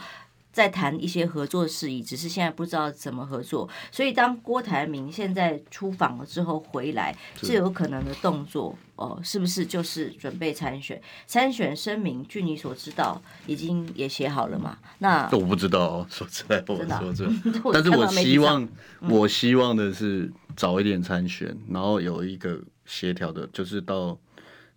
[0.52, 3.68] 在谈一些合作事宜，只是现在不知道怎么合作。
[3.90, 11.00] 所以当郭台铭现在出访了之后回来，最有可能的动作哦，是不是就是准备参选？
[11.26, 14.78] 参选声明，据你所知道，已经也写好了嘛？
[14.98, 17.26] 那我不知道哦，说实在，我说 这，
[17.72, 18.68] 但是我希望，
[19.08, 24.18] 我希望的是早一点参选，然后有一个协调的，就是到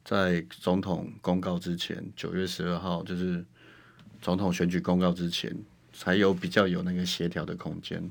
[0.05, 3.45] 在总统公告之前，九月十二号，就是。
[4.25, 5.55] 总统选举公告之前，
[5.93, 8.01] 才有比较有那个协调的空间，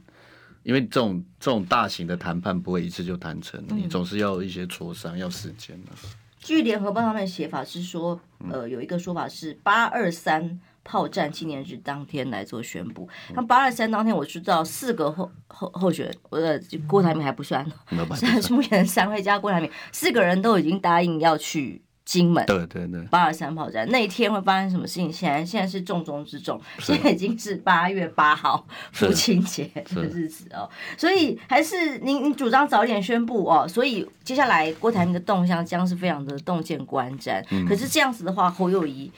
[0.62, 5.90] 因为这种这种大型的谈判不会一次就谈成，你总是要一些磋商，要时间的。
[6.38, 13.08] 据联合报上面的写法是说，呃，有一个说法是八二三炮战纪念日当天来做宣布。
[13.34, 17.66] 那八二三当天，我知道四个候候候选人，呃，郭台铭还不算，
[18.14, 21.82] 现在是目前三位加郭台铭，四个人都已经答应要去。
[22.04, 25.10] 金门，对对对，八二三炮战那一天会发生什么事情？
[25.10, 37.42] 现在现在是重中之重，现在已经是八月八号父亲节的日子哦，所以还是您您主张早点宣布哦，所以接下来郭台铭的动向将是非常的洞见观瞻。
[37.50, 39.10] 嗯、可是这样子的话，侯友谊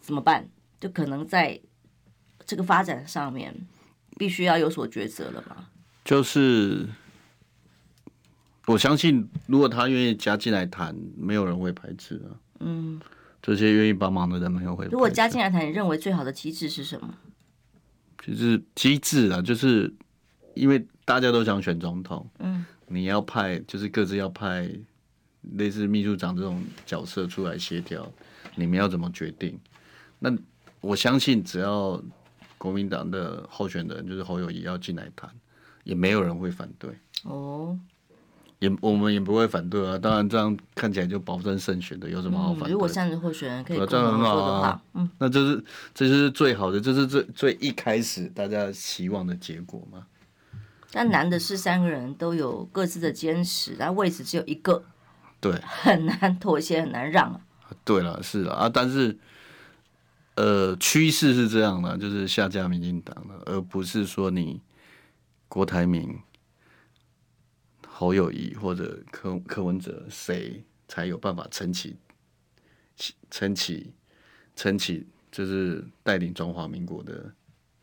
[0.00, 0.46] 怎么办？
[0.78, 1.58] 就可能在
[2.44, 3.54] 这个发展上面
[4.18, 5.68] 必须要有所抉择了嘛？
[6.04, 6.86] 就是。
[8.66, 12.24] 我相信，如果他愿意加进来谈，没有人会排斥的。
[12.60, 13.00] 嗯，
[13.40, 14.86] 这些愿意帮忙的人没有会。
[14.86, 17.14] 如果加进来谈，你认为最好的机制是什么？
[18.18, 19.92] 就是机制啊，就是
[20.54, 24.68] 因为大家都想选总统，嗯，你要派，就是各自要派
[25.52, 28.12] 类似秘书长这种角色出来协调，
[28.56, 29.56] 你们要怎么决定？
[30.18, 30.36] 那
[30.80, 32.02] 我相信，只要
[32.58, 35.30] 国民党的候选人就是侯友宜要进来谈，
[35.84, 36.90] 也没有人会反对。
[37.22, 37.78] 哦。
[38.66, 42.72] 也我们也不会反对啊，当然这样看起来就保证胜选的，有什么好反对？
[42.72, 50.06] 如果三个候选人可以共同合作的话，嗯，那这是这是最好的，这是最最一开始大家期望的结果嘛。
[50.90, 54.82] 但难的是三个人都有各自的坚持，然后位置只有一个，
[55.40, 57.40] 对，很难妥协，很难让啊。
[57.84, 59.18] 对了，是了啊，但是
[60.36, 64.60] 呃，趋势是这样的，就是下架民进党了，而不是说你
[65.48, 66.18] 郭台铭。
[67.98, 71.96] 侯友谊或者柯柯文哲，谁才有办法撑起、
[73.30, 73.90] 撑起、
[74.54, 77.32] 撑起，就是带领中华民国的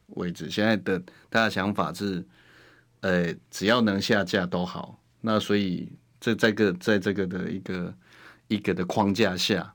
[0.10, 0.52] 位置？
[0.52, 1.00] 现在的
[1.32, 2.24] 大家想法是，
[3.00, 5.02] 呃，只要能下架都好。
[5.20, 7.98] 那所以这在个在这个的一个
[8.50, 9.74] 一个的框架下，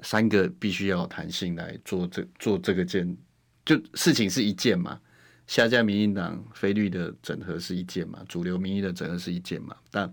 [0.00, 3.14] 三个必须要弹性来做这做这个件，
[3.62, 4.98] 就事情是一件嘛。
[5.46, 10.12] 下架民进党非绿的整合是一件嘛，主流民意的整合是一件嘛，但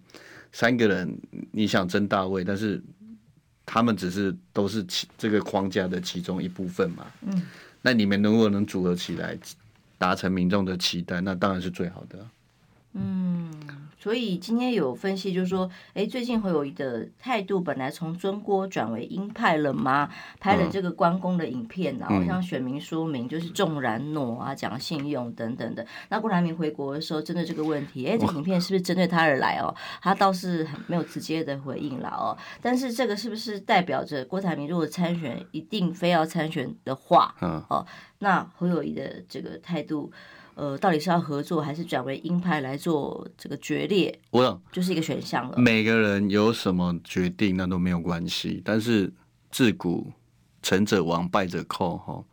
[0.52, 1.18] 三个人
[1.52, 2.82] 你想争大位，但是
[3.66, 7.08] 他们只是都是其这个框架的其中一部分嘛。
[7.22, 7.42] 嗯，
[7.82, 9.38] 那你们如果能组合起来，
[9.98, 12.28] 达成民众的期待，那当然是最好的。
[12.94, 13.50] 嗯，
[14.02, 20.10] 所以今天有分析，就是说，哎，最近侯友谊的态度本来从尊郭转为鹰派了吗？
[20.40, 25.86] 拍了这个关公的影片，然后向选民说明，就是纵然诺啊，讲信用等等的。
[26.10, 29.72] 那郭台铭回国的时候，针对这个问题，哎，这影片是不是针对他而来哦？
[30.02, 32.36] 他倒是很没有直接的回应了哦。
[32.60, 37.86] 但是这个是不是代表着郭台铭如果参选，一定非要参选的话，嗯，哦，
[38.18, 40.12] 那侯友谊的这个态度？
[40.62, 44.16] 呃，到底是要合作还是转为鹰派来做这个决裂？
[44.30, 45.58] 我想就是一个选项了。
[45.58, 48.62] 每个人有什么决定，那都没有关系。
[48.64, 49.12] 但是
[49.50, 50.12] 自古
[50.62, 51.98] 成者王，败者寇。
[51.98, 52.24] 哈，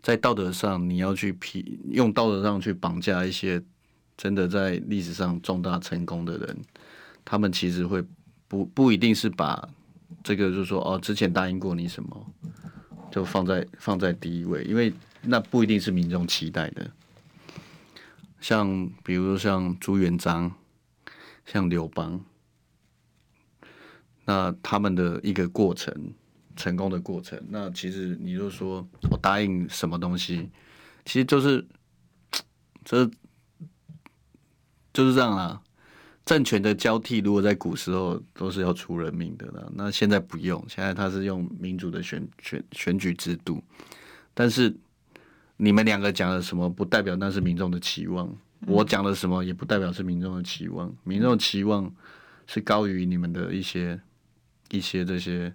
[0.00, 3.60] 在道德上，你要去批用道德上去绑架一些
[4.16, 6.56] 真的在历史上重大成功的人，
[7.24, 8.00] 他们其实会
[8.46, 9.68] 不不一定是把
[10.22, 12.26] 这个，就是说哦，之前答应过你什么，
[13.10, 16.88] 就放在放在第一位，因为那不一定是民众期待的。
[18.40, 20.50] 像比如说像朱元璋，
[21.44, 22.24] 像刘邦，
[24.24, 26.14] 那他们的一个过程，
[26.56, 30.50] 成功的过程，那其实你就说我答应什么东西，
[31.04, 31.66] 其实就是
[32.84, 33.04] 这
[34.92, 35.60] 就是这样啦。
[36.24, 43.62] 政权的交替，如果在古时候都是要出人命的啦，那现在不用，现在他是用民主的选选选举制度，
[44.34, 44.74] 但是。
[45.62, 48.26] 你们两个讲了什么，不代表那是民众的期望；
[48.66, 50.90] 我讲了什么，也不代表是民众的期望。
[51.04, 51.94] 民众的期望
[52.46, 54.00] 是高于你们的一些、
[54.70, 55.54] 一些这些、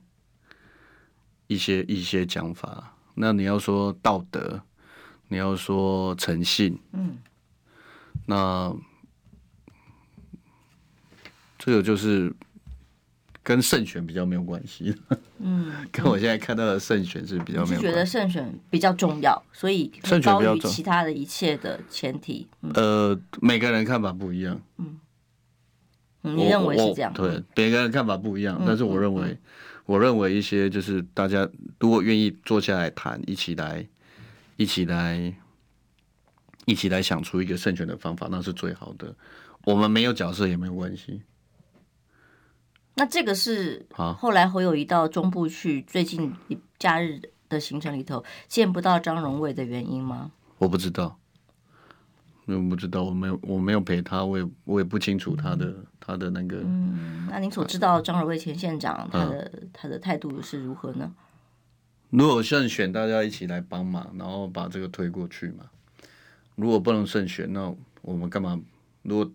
[1.48, 2.96] 一些一些讲法。
[3.16, 4.62] 那你要说道德，
[5.28, 7.18] 你要说诚信，嗯，
[8.28, 8.72] 那
[11.58, 12.32] 这个就是。
[13.46, 14.96] 跟胜选比较没有关系，
[15.38, 17.82] 嗯， 跟我现在看到的胜选是比较没有关系。
[17.84, 22.48] 觉得胜选比较重要，所以胜选高于其他的一切的前提。
[22.62, 24.98] 嗯、呃，每个人看法不一样，嗯，
[26.24, 27.14] 你认为是这样？
[27.14, 29.38] 对，每个人看法不一样，但是我认为，
[29.86, 31.48] 我认为一些就是大家
[31.80, 33.88] 如果愿意坐下来谈，一起来，
[34.58, 35.36] 一起来，
[36.66, 39.16] 一起来想出一个胜选的方法，那是最好的。
[39.66, 41.22] 我们没有角色也没有关系。
[42.96, 43.86] 那这个是
[44.18, 46.34] 后来侯友宜到中部去，最近
[46.80, 50.32] 假日的行程里头见不到张荣伟的原因吗？
[50.58, 51.18] 我不知道，
[52.46, 56.62] 我不知道，我没有我没有陪他，我也我也不清楚他的他的那个。
[56.64, 61.14] 嗯，那您所知道张荣伟前县长他的、嗯、他的态度是如何呢？
[62.12, 65.66] 如果胜选，大家一起来帮忙，然后把这个推过去嘛。
[66.56, 68.58] 如果不能胜选，那我们干嘛？
[69.02, 69.30] 如果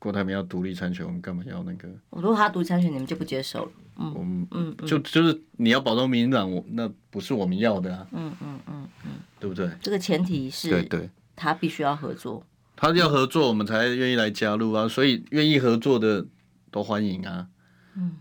[0.00, 1.86] 郭台铭要独立参选，我们干嘛要那个？
[2.10, 3.72] 如果他独立参选，你们就不接受了。
[3.96, 8.06] 嗯，我们嗯，就就是你要保证民进党，我那不是我们要的啊。
[8.12, 9.70] 嗯嗯嗯嗯，对不对？
[9.82, 12.42] 这个前提是，对对，他必须要合作。
[12.74, 14.88] 他要合作，我们才愿意来加入啊。
[14.88, 16.26] 所以愿意合作的
[16.70, 17.48] 都欢迎啊。
[17.94, 18.16] 嗯，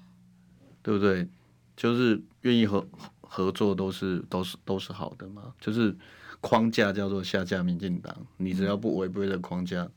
[0.83, 1.29] 对不对？
[1.77, 2.85] 就是愿意合
[3.21, 5.53] 合作都是都是都是好的嘛。
[5.61, 5.95] 就是
[6.41, 9.89] 框架叫做下架民进党，你只要不违背的框架。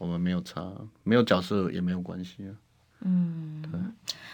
[0.00, 0.72] 我们没有差，
[1.04, 2.52] 没有角色也没有关系啊。
[3.02, 3.78] 嗯，对。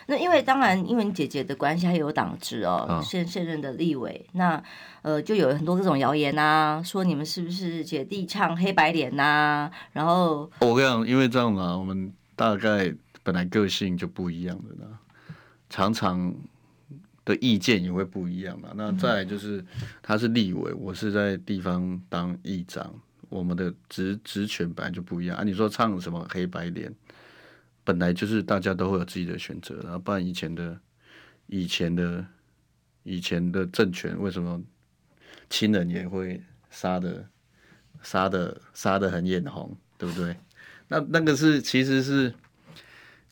[0.07, 4.63] 那因为当然，因为你姐姐的关系，还有党职哦，现、啊、现任的立委，那
[5.03, 9.69] 呃，就有很多各种谣言呐，说你们是不是姐弟唱黑白脸呐？
[9.93, 14.99] 然后我跟你讲，因为这样嘛，我们大概本来个性就不一样的啦，
[15.69, 16.33] 常常
[17.25, 18.69] 的意见也会不一样嘛。
[18.77, 19.65] 那再来就是，
[20.01, 22.95] 他是立委，我是在地方当议长。
[23.29, 25.43] 我们的职职权本来就不一样啊！
[25.43, 26.95] 你说唱什么黑白脸，
[27.83, 30.79] 本来就是大家都会有自己的选择，然后不然以前的、
[31.47, 32.25] 以前的、
[33.03, 34.63] 以前的政权为什么
[35.51, 37.29] 亲人也会杀的、
[38.03, 40.37] 杀的、杀的很眼红，对不对？
[40.89, 42.33] 那那个是其实是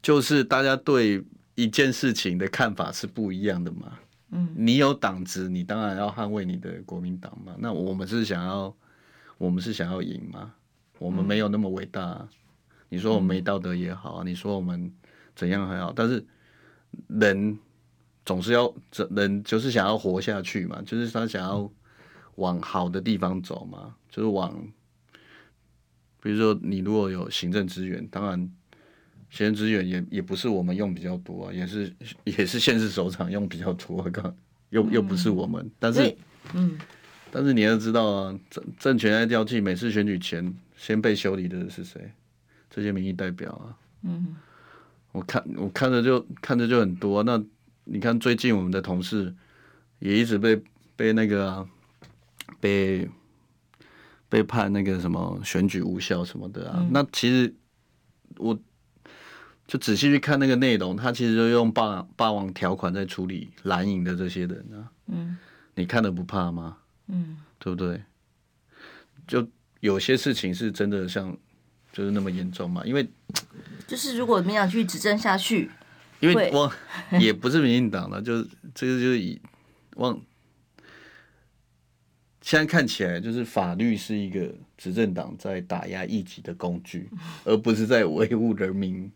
[0.03, 3.99] 就是大家对一件事情的看法是不一样的嘛。
[4.31, 7.55] 嗯，你有党职，你当然要捍卫你的国民党嘛。
[7.59, 8.77] 那我们是想要。
[9.45, 10.55] 我们是想要赢吗？
[10.99, 12.29] 我们没有那么伟大啊。
[12.89, 14.91] 你说我们没道德也好，你说我们
[15.37, 16.25] 怎样还好，但是
[17.09, 17.59] 人
[18.25, 18.73] 总是要，
[19.11, 21.71] 人就是想要活下去嘛，就是他想要
[22.37, 24.57] 往好的地方走嘛，就是往，
[26.23, 28.39] 比如说你如果有行政资源，当然
[29.29, 31.93] 行政资源也也不是我们用比较多啊，也是
[32.25, 34.35] 也是县市首长用比较多，刚
[34.71, 36.17] 又又不是我们，但是
[36.55, 36.79] 嗯。
[37.35, 42.13] 但是你要知道啊，政政权在交替，每次选举前先被修理的是谁？
[42.71, 43.75] 这些民意代表啊。
[44.03, 44.37] 嗯，
[45.11, 47.25] 我看我看着就看着就很多啊。
[47.27, 47.43] 那
[47.87, 49.35] 你看最近我们的同事
[49.99, 50.63] 也一直被
[50.95, 51.69] 被那个啊，
[52.61, 53.11] 被
[54.29, 56.77] 被判那个什么选举无效什么的啊。
[56.79, 57.53] 嗯，那其实
[58.37, 58.57] 我
[59.67, 64.87] 就仔细去看那个内容，他其实就用霸霸王条款在处理蓝营的这些人啊。
[65.09, 65.37] 嗯，
[65.75, 66.77] 你看了不怕吗？
[67.09, 68.03] 嗯，对不对？
[69.27, 69.47] 就
[69.81, 71.37] 有些事情是真的像
[71.93, 72.83] 就是那么严重嘛？
[72.85, 73.09] 因为
[73.87, 75.71] 就是如果民进党继续执政下去，
[76.21, 76.73] 因为我
[77.21, 79.41] 也不是民进党了，就是这个就是以
[79.97, 80.21] 往
[82.41, 87.09] 现在看起来，就是法律是一个执政党在打压异己的工具，
[87.45, 89.11] 而不是在维护人民。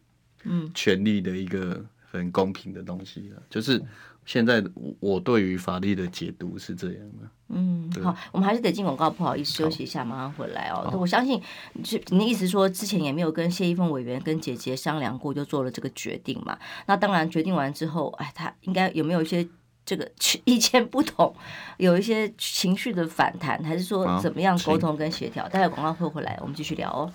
[0.45, 3.82] 嗯，权利的一个很公平的东西了，就是
[4.29, 4.62] 现在
[5.01, 7.26] 我对于法律的解读是这样的。
[7.49, 10.95] 嗯，好，我们还是得进广告，不好意思，休息一下，马上回来哦。
[11.01, 11.41] 我相信，
[11.83, 16.59] 就你的意思说，之前也没有跟谢依凤委员跟姐姐商量过，就做了这个决定嘛？
[16.85, 19.49] 那当然，决定完之后，哎，他应该有没有一些
[19.87, 20.07] 这个
[20.45, 21.35] 意见不同，
[21.79, 25.49] 有一些情绪的反弹，还是说怎么样沟通跟协调？
[25.49, 27.11] 待会广告会回来，我们继续聊哦。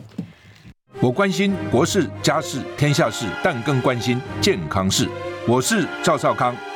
[0.99, 5.07] 我关心国事、家事、天下事，但更关心健康事。
[5.47, 6.55] 我是赵少康，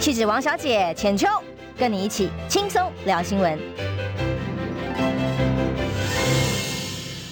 [0.00, 1.26] 气质王小姐浅秋，
[1.76, 3.58] 跟你一起轻松聊新闻。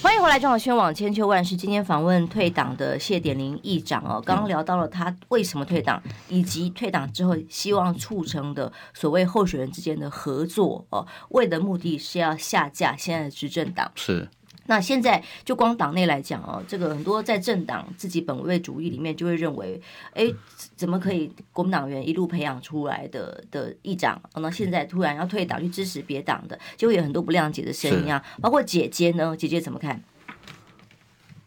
[0.01, 1.55] 欢迎回来，中广宣网千秋万世。
[1.55, 14.27] 今天访问退党的谢点林议长哦，刚刚聊到了他为什么退党，以及退党之后希望促成的所谓候选人之间的合作哦，为的目的是要下架现在的执政党是。
[14.67, 19.81] 那现在就光党内来讲哦，这个很多在政党自己本位主义里面就会认为，
[20.13, 20.31] 哎，
[20.75, 28.23] 怎么可以国民党员一路培养出来的的议长，那现在突然要退党去支持别党的，就会有很多不谅解的声音啊。
[28.41, 30.03] 包括姐姐呢，姐姐怎么看？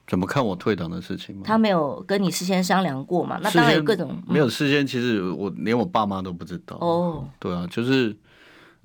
[0.07, 1.43] 怎么看我退党的事情吗？
[1.45, 3.39] 他没有跟你事先商量过嘛？
[3.43, 6.77] 那当然有各种、嗯、没有事先，其实我连我爸妈都不知道。
[6.81, 8.17] 哦，对啊，就是。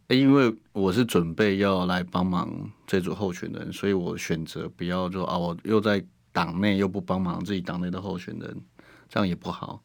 [0.10, 8.62] 因为我是准备要来帮忙这组候选人，所以我选择不要说啊，我又在党内又不帮忙自己党内的候选人，
[9.10, 9.82] 这样也不好。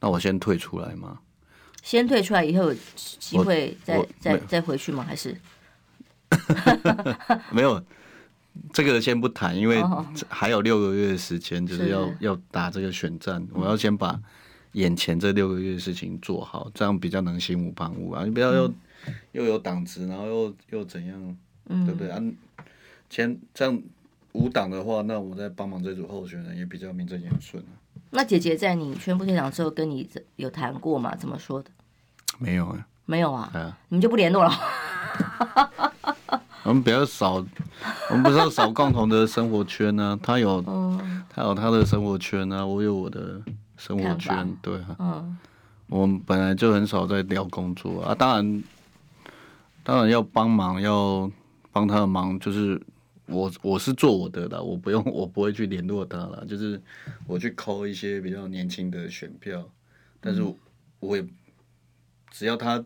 [0.00, 1.20] 那我先退出来吗？
[1.82, 5.04] 先退出来以后有机会再再再回去吗？
[5.06, 5.36] 还是
[7.54, 7.80] 没有
[8.72, 9.80] 这个先不谈，因为
[10.28, 14.20] 还有六个月的时间，就是要是要打这个选战，我要先把
[14.72, 18.24] 眼前这六个月的事情做好，这样比较能心无旁骛啊！
[18.24, 18.66] 你不要又。
[18.66, 18.74] 嗯
[19.32, 21.36] 又有党职，然后又又怎样，
[21.68, 22.10] 嗯、对不对？
[22.10, 22.22] 啊
[23.08, 23.82] 前这样
[24.30, 27.74] 无党的话，那我在帮忙这组候选人也比较名正言顺啊。
[28.10, 31.16] 那姐姐在你宣布退党之后，跟你有谈过吗？
[31.16, 31.70] 怎么说的？
[32.38, 34.52] 没有啊，没有啊，啊你们就不联络了？
[36.62, 37.44] 我们比较少，
[38.10, 40.20] 我们不是要少共同的生活圈呢、啊？
[40.22, 43.42] 他有，嗯、他有他的生活圈啊，我有我的
[43.76, 45.36] 生活圈，对啊，嗯，
[45.88, 48.62] 我们本来就很少在聊工作啊，当然。
[49.82, 51.30] 当然要帮忙，要
[51.72, 52.80] 帮他的忙，就是
[53.26, 56.80] 我我是做我的啦，我不用， 我不会去联络他了，就是
[57.26, 59.68] 我去抠一些比较年轻的选票，
[60.20, 60.42] 但是
[61.00, 61.26] 我也
[62.30, 62.84] 只要他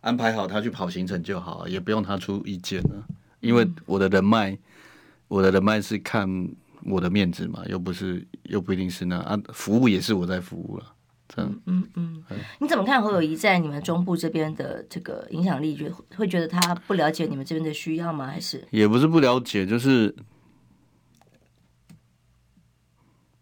[0.00, 3.06] 安排好他去跑行程就好，也不用他出意见了，
[3.40, 4.56] 因为我的人脉，
[5.26, 6.28] 我的人脉是看
[6.84, 10.94] 我的面子嘛，又不是又不一定是那啊，服务也是我在服务了。
[11.36, 12.24] 嗯嗯嗯，
[12.58, 15.76] 你怎么看侯友谊在你们中部这边的这个影响力？
[15.76, 18.26] 觉会觉得他不了解你们这边的需要吗？
[18.26, 20.12] 还是也不是不了解，就是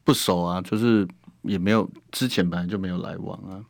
[0.05, 1.07] 不熟啊，就是
[1.43, 3.65] 也没有之前本来就没有来往啊。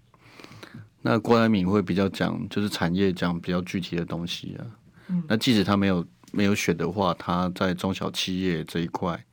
[1.02, 4.66] 那郭台铭会比较讲，就是产业讲比较具体的东西啊。
[5.08, 9.24] 嗯，那即使他没有没有选的话，他在中小企业这一块，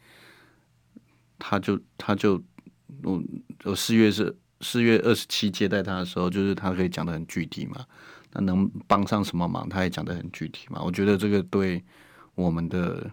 [1.40, 2.44] 他就他就
[3.02, 3.24] 我
[3.64, 4.36] 我四月是。
[4.64, 7.86] 四月二十七接待他的时候，就是他可以讲得很具体嘛，
[8.32, 10.82] 那能帮上什么忙，他也讲得很具体嘛。
[10.82, 11.84] 我觉得这个对
[12.34, 13.12] 我们的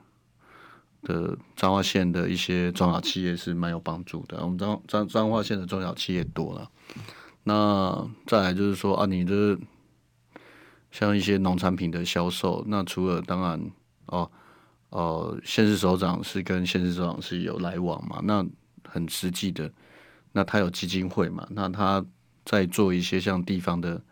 [1.02, 4.42] 的彰化县的一些中小企业是蛮有帮助的。
[4.42, 6.70] 我们彰彰彰化县的中小企业多了，
[7.44, 9.58] 那再来就是说啊，你的
[10.90, 13.70] 像一些农产品的销售，那除了当然
[14.06, 14.30] 哦
[14.90, 18.46] 哦，县市首长是跟县市首长是有来往嘛，那
[18.88, 19.70] 很实际的。
[20.32, 21.46] 那他有基金会嘛？
[21.50, 22.04] 那他
[22.44, 24.02] 在做一些像地方的，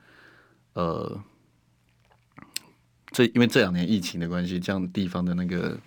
[0.75, 1.21] 呃，
[3.13, 5.79] 这因为这两年疫情的关系，这样地方的那个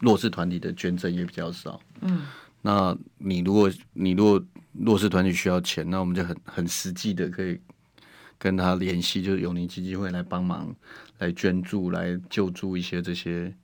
[0.00, 1.80] 弱势团体的捐赠也比较少。
[2.00, 2.22] 嗯，
[2.62, 4.42] 那你如果你如果
[4.72, 7.58] 弱势团体需要钱，那我们就很很实际的可以
[8.38, 10.74] 跟他联系，就是永宁基金会来帮忙，
[11.18, 13.54] 来捐助，来救助一些这些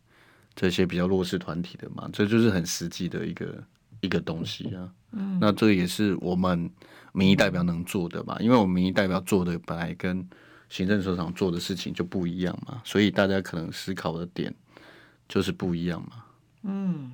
[0.55, 3.65] 这些比较弱势团体的嘛，这就是很实际的一个
[4.01, 4.93] 一个东西啊。
[5.15, 6.71] 嗯，那这个也是我们
[7.13, 10.27] 民意代表能做的吧，因为我们民意代表做的本来跟
[10.69, 14.55] 行政首长做的事情就不一样嘛，所以大家可能思考的点
[15.29, 16.25] 就是不一样嘛。
[16.63, 17.13] 嗯。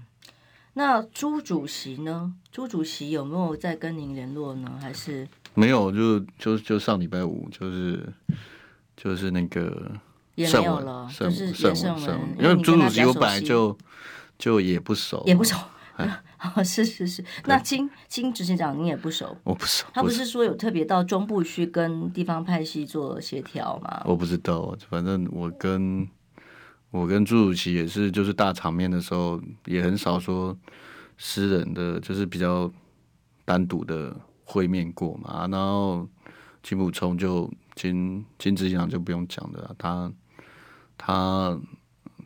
[0.72, 2.32] 那朱主席呢？
[2.52, 4.78] 朱主席有没有在跟您联络呢？
[4.80, 5.90] 还是没有？
[5.90, 8.08] 就就就上礼拜五，就是
[8.96, 9.90] 就是那个
[10.36, 13.76] 也没有了，就是叶圣文，因为朱主席我本来就
[14.38, 15.56] 就也不熟，也不熟。
[16.64, 17.24] 是是是。
[17.44, 19.36] 那金金执行长你也不熟？
[19.44, 19.86] 我不熟。
[19.92, 24.02] 他不是说有特别到中部去跟地方派系做协调吗？
[24.06, 26.08] 我不知道，反正我跟。
[26.92, 30.58] 我跟朱主席也是，就是大场面的时候，也很少说
[31.16, 32.68] 私人的，就是比较
[33.44, 34.12] 单独的
[34.42, 35.46] 会面过嘛。
[35.46, 36.08] 然后
[36.64, 40.12] 金溥聪就金金执行长就不用讲的，他
[40.98, 41.56] 他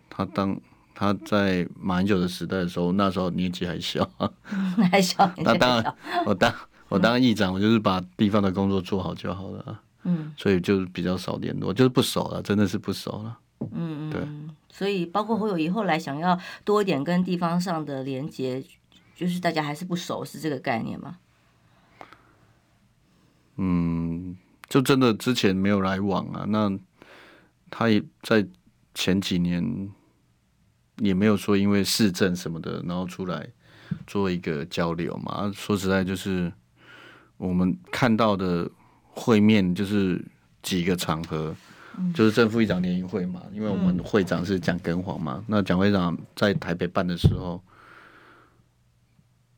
[0.09, 0.59] 他当
[0.95, 4.09] 他在马英九的时代的时候，那时候年纪还小，
[4.91, 5.31] 还小。
[5.39, 6.55] 那当然，我当
[6.89, 9.81] 我当议长，我就是把地方的工作做好就好了。
[10.05, 13.39] 嗯，所以就比较少联络，就是不熟了，真的是不熟了。
[13.73, 14.21] 嗯，对，
[14.71, 18.63] 所以包括侯友宜后来想要多一点跟地方上的连接，
[19.17, 21.17] 就是大家还是不熟，是这个概念吗？
[23.57, 24.37] 嗯，
[24.69, 26.45] 就真的之前没有来往啊。
[26.49, 26.71] 那
[27.71, 28.47] 他也在
[28.93, 29.91] 前几年
[30.99, 33.49] 也没有说因为市政什么的，然后出来
[34.07, 35.51] 做一个交流嘛。
[35.55, 36.53] 说实在，就是
[37.37, 38.71] 我们看到的
[39.09, 40.25] 会面，就是
[40.63, 41.55] 几个场合。
[42.13, 47.63] 就是正副议长联谊会嘛，因为我们会长是蒋根煌嘛，那蒋会长在台北办的时候，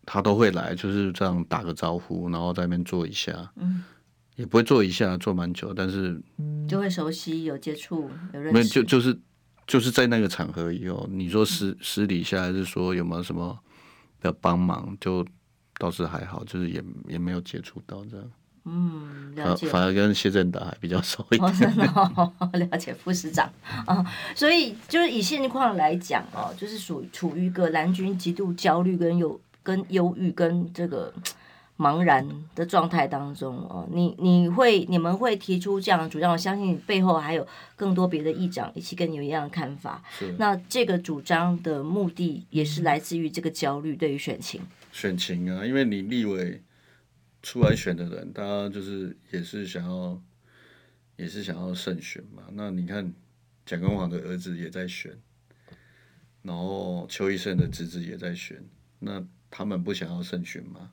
[0.05, 3.83] 他都会来，就是这样打个招呼，然后在那边坐一下，嗯，
[4.35, 6.21] 也不会坐一下，坐蛮久，但是
[6.69, 9.19] 就会熟悉，有接触，有认识，没就就是
[9.67, 13.59] 就是在那个场合以后，你说私私底下还是说有没有什么
[14.21, 15.27] 的帮忙，就
[15.79, 18.31] 倒是还好，就是也也没有接触到这样。
[18.69, 19.69] 嗯，了解。
[19.69, 21.49] 反而跟谢振达还比较熟一点。
[21.49, 23.49] 哦，真的哦，了解副市长
[23.87, 24.05] 啊，
[24.35, 31.15] 所以就是以现况来讲哦，就是属于处于一个蓝军极度焦虑跟忧、跟忧郁、跟这个
[31.77, 33.89] 茫然的状态当中哦。
[33.93, 40.03] 你你会你们会提出这样的主张，我相信背后还有更多别的议长一起跟你们一样的看法。
[40.19, 40.35] 是。
[40.39, 44.61] 那这个主张的目的也是来自于这个焦虑，对于选情。
[44.93, 46.63] 选情啊，因为你立委。
[47.43, 50.21] 出来选的人，大家就是也是想要，
[51.17, 52.43] 也是想要胜选嘛。
[52.51, 53.13] 那你看，
[53.65, 55.17] 蒋公煌的儿子也在选，
[56.43, 58.61] 然后邱医生的侄子也在选，
[58.99, 60.91] 那他们不想要胜选吗？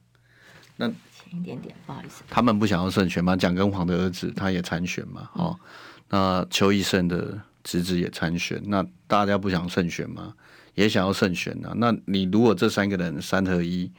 [0.76, 3.36] 那前一点点，不好意思，他们不想要胜选吗？
[3.36, 5.60] 蒋根煌的儿子他也参选嘛，哦，
[6.10, 10.34] 那邱奕胜的侄子也参选，那大家不想胜选吗？
[10.76, 11.74] 也想要胜选呢、啊。
[11.78, 13.92] 那你如果这三个人三合一。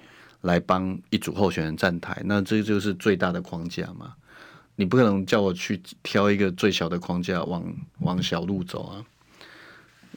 [0.45, 4.13] 来帮一组候选人站台，那这就是最大的框架嘛。
[4.77, 7.65] 你不可能叫我去挑一个最小的框架往
[8.01, 9.01] 往小路走啊。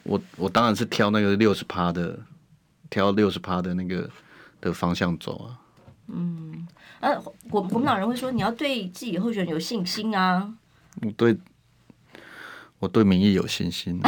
[0.02, 2.18] 我我当然是挑那个六十趴的，
[2.90, 4.10] 挑六十趴的那个
[4.60, 5.56] 的方向走啊。
[6.08, 6.66] 嗯，
[7.00, 10.54] 呃、啊，国国民党人会说，你要对自己候选人有信心啊。
[11.02, 11.36] 我对，
[12.78, 14.00] 我对民意有信心。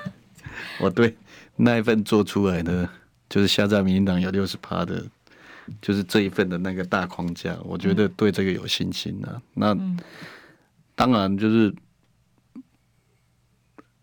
[0.80, 1.16] 我对
[1.56, 2.88] 那一份做出来的，
[3.28, 5.04] 就是下在民进党有六十趴的。
[5.82, 9.42] 就是这一份的那个大框架，我觉得对这个有信心啊。
[9.54, 9.76] 那
[10.94, 11.74] 当然就是，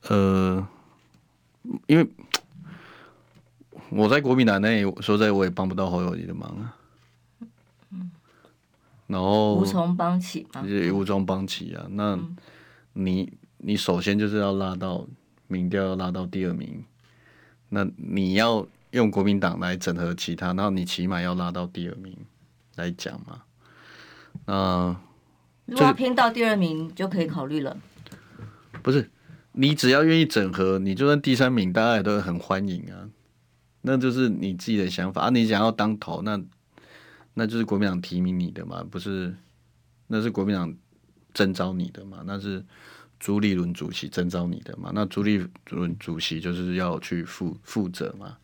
[0.09, 0.67] 呃，
[1.87, 2.05] 因为
[3.87, 6.75] 我在国民党内，说实在我也帮不到侯友谊的忙啊。
[9.07, 11.85] 然后无从帮起嘛，也无从帮起啊。
[11.91, 12.19] 那
[12.93, 15.07] 你你首先就是要拉到
[15.47, 16.83] 民调要拉到第二名，
[17.69, 18.67] 那你要。
[18.93, 22.15] 用国民党来整合其他，然后你起码要拉到第二名
[22.75, 23.41] 来讲嘛。
[24.45, 24.95] 那
[25.65, 27.75] 如果要拼到第二名就可以考虑了。
[28.83, 29.09] 不是，
[29.53, 33.09] 你只要愿意整合，你就算第三名，大家也都很欢迎啊。
[33.81, 35.29] 那就是你自己的想法啊。
[35.31, 36.39] 你想要当头，那
[37.33, 39.35] 那就是国民党提名你的嘛，不是？
[40.07, 40.73] 那是国民党
[41.33, 42.23] 征召你的嘛？
[42.25, 42.63] 那是
[43.19, 44.91] 朱立伦主席征召你的嘛？
[44.93, 48.37] 那朱立伦主席就是要去负负责嘛？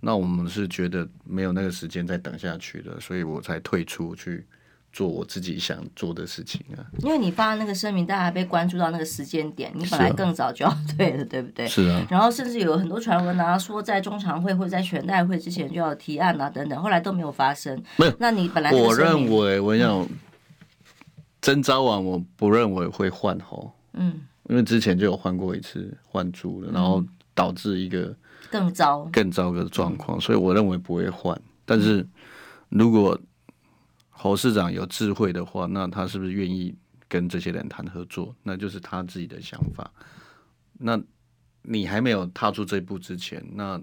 [0.00, 4.46] 那我们是觉得没有那个时间再等下去的，所以我才退出去
[4.92, 6.84] 做我自己想做的事情啊。
[7.02, 11.66] 因为你发那个声明，大家还被关注到那个时间点，你本来更早就要退了，啊、对不对？
[11.66, 12.06] 是啊。
[12.10, 17.80] 然后甚至有很多传闻啊，说在中常会或者在全代会之前就要提案啊，等等，后来都没有发生。
[17.96, 18.12] 没有。
[18.18, 20.06] 那你本来我认为，我想
[21.40, 23.72] 征召完，我不认为会换候。
[23.94, 24.20] 嗯。
[24.48, 28.14] 因为之前就有换过一次换猪了，然后导致一个。
[28.50, 31.40] 更糟、更糟的状况，所以我认为不会换。
[31.64, 32.04] 但是，
[32.68, 33.16] 如果
[34.22, 36.76] 侯市长有智慧的话，那他是不是愿意
[37.08, 38.36] 跟这些人谈合作？
[38.42, 39.90] 那就是他自己的想法。
[40.74, 41.00] 那
[41.62, 43.80] 你还没有踏出这一步之前，那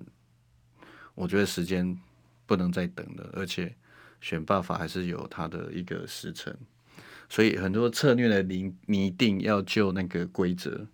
[1.15, 1.97] 我觉得时间
[2.45, 3.27] 不能再等了。
[3.33, 3.75] 而且，
[4.21, 6.55] 选罢法还是有它的一个时程，
[7.27, 10.85] 所以很多策略的你你一定要就那个规则。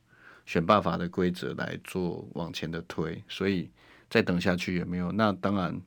[0.46, 3.70] 选罢法的规则来做往前的推，所以
[4.10, 5.12] 再等下去也没有。
[5.12, 5.82] 那当然，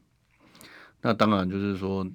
[1.00, 2.06] 那当然就是说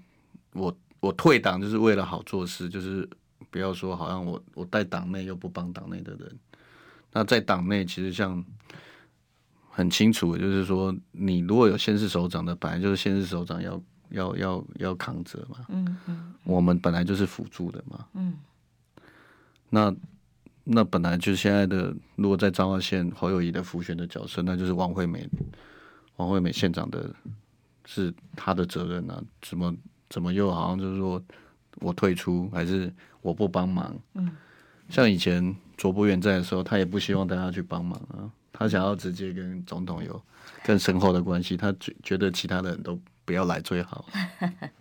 [0.54, 3.08] 我我退党就是为了好做事，就是
[3.50, 6.40] 不要说好像我我带党内又不帮党内的人。
[7.12, 8.42] 那在党内其实像
[9.70, 15.58] 很清楚，就是说你如果有县市首长的，本来就是县市首长要要要要扛责嘛。
[15.68, 16.34] 嗯嗯。
[16.46, 18.08] 我们本来就是辅助的嘛。
[18.14, 18.38] 嗯。
[19.70, 19.94] 那。
[20.64, 25.28] 那本来就现在的，如果在彰化县侯友谊的辅选的角色，那就是王惠美，
[26.18, 27.12] 王惠美县长的，
[27.84, 29.22] 是他的责任啊？
[29.42, 29.76] 怎么
[30.12, 31.20] 怎么又好像就是说
[31.80, 33.98] 我退出，还是我不帮忙？
[34.14, 34.30] 嗯，
[34.90, 40.22] 像以前卓博远在的时候，他也不希望大家去帮忙啊，他想要直接跟总统有
[40.64, 44.06] 更深厚的关系，他觉觉得其他的人都不要来最好。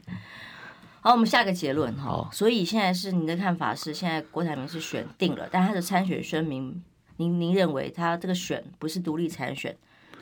[1.01, 2.29] 好，我们下个结论哈。
[2.33, 6.83] 所以现在是您的看法是，现在郭台铭是选定了，但他的参选声明，
[7.17, 9.75] 您您认为他这个选不是独立参选，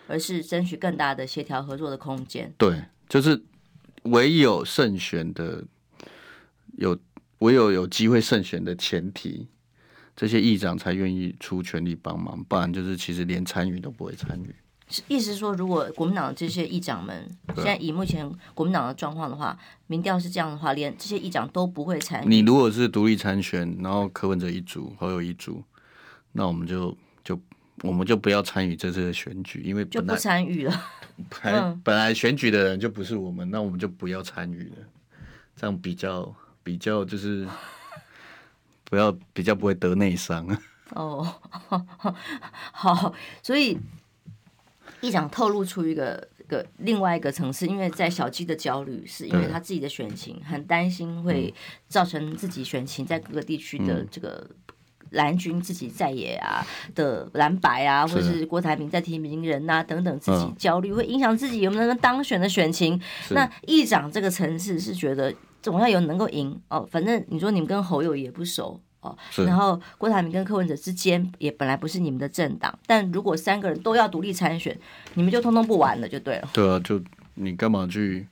[0.06, 2.52] 而是争取更大的协调合作的空间？
[2.56, 3.42] 对，就是
[4.10, 5.64] 唯有胜选的，
[6.76, 6.98] 有
[7.38, 9.48] 唯有有机会胜选的前提，
[10.16, 14.54] 这些议长才愿意出全力帮忙，不然就是其实连参与都不会参与。
[15.06, 19.54] 意思是说，如果国民党的这些议长们现在以目前国民党的状况的话，
[19.86, 22.26] 民调是这样的话，连这些议长都不会参与。
[22.28, 25.62] 你如果是独立参选，然后柯文哲一组，侯友一组，
[26.32, 27.38] 那我们就就
[27.82, 30.82] 我们就不要参与这次的选举，因为就不参与了。
[31.28, 34.76] 本来本来选举的人就不是我们，那我们就不要参与了，
[35.56, 37.46] 这样比较比较就是
[38.84, 40.46] 不要比较不会得内伤。
[40.90, 41.34] 哦，
[42.72, 43.78] 好，所以。
[45.00, 51.54] 议长透露出一个个另外一个层次，因为在小鸡的焦虑，是因为他自己的选情很担心会
[51.86, 54.50] 造成自己选情在各个地区的这个
[55.10, 63.00] 蓝军自己在野啊的蓝白啊，或者是郭台铭在提名人呐、啊、等等，自己焦虑会影响自己有没有能当选的选情。
[63.30, 68.80] 那议长这个层次是觉得总要有能够赢哦，反正你说你们跟侯友也不熟。
[69.00, 74.76] 哦，然后郭台铭跟柯文哲之间也本来不是你们的政党，但如果三个人都要独立参选，
[75.14, 76.48] 你们就通通不玩了，就对了。
[76.52, 77.00] 对啊，就
[77.34, 78.26] 你干嘛去？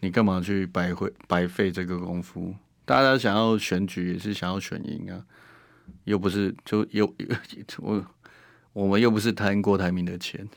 [0.00, 2.52] 你干嘛去白费白费这个功夫？
[2.84, 5.22] 大家想要选举也是想要选赢啊，
[6.04, 7.12] 又不是就又
[7.78, 8.06] 我
[8.72, 10.48] 我们又不是贪郭台铭的钱，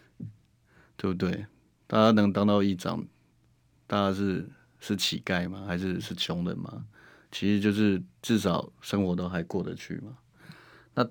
[0.95, 1.45] 对不对？
[1.85, 3.05] 大家能当到议长，
[3.85, 4.49] 大家是
[4.79, 5.65] 是乞丐吗？
[5.67, 6.85] 还是是穷人吗？
[7.31, 10.17] 其实就是至少生活都还过得去嘛。
[10.95, 11.07] 那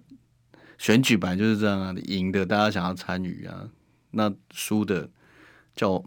[0.79, 3.71] 选举本来就是这样啊，赢的大家想要参与啊，
[4.11, 5.09] 那输的
[5.75, 6.03] 叫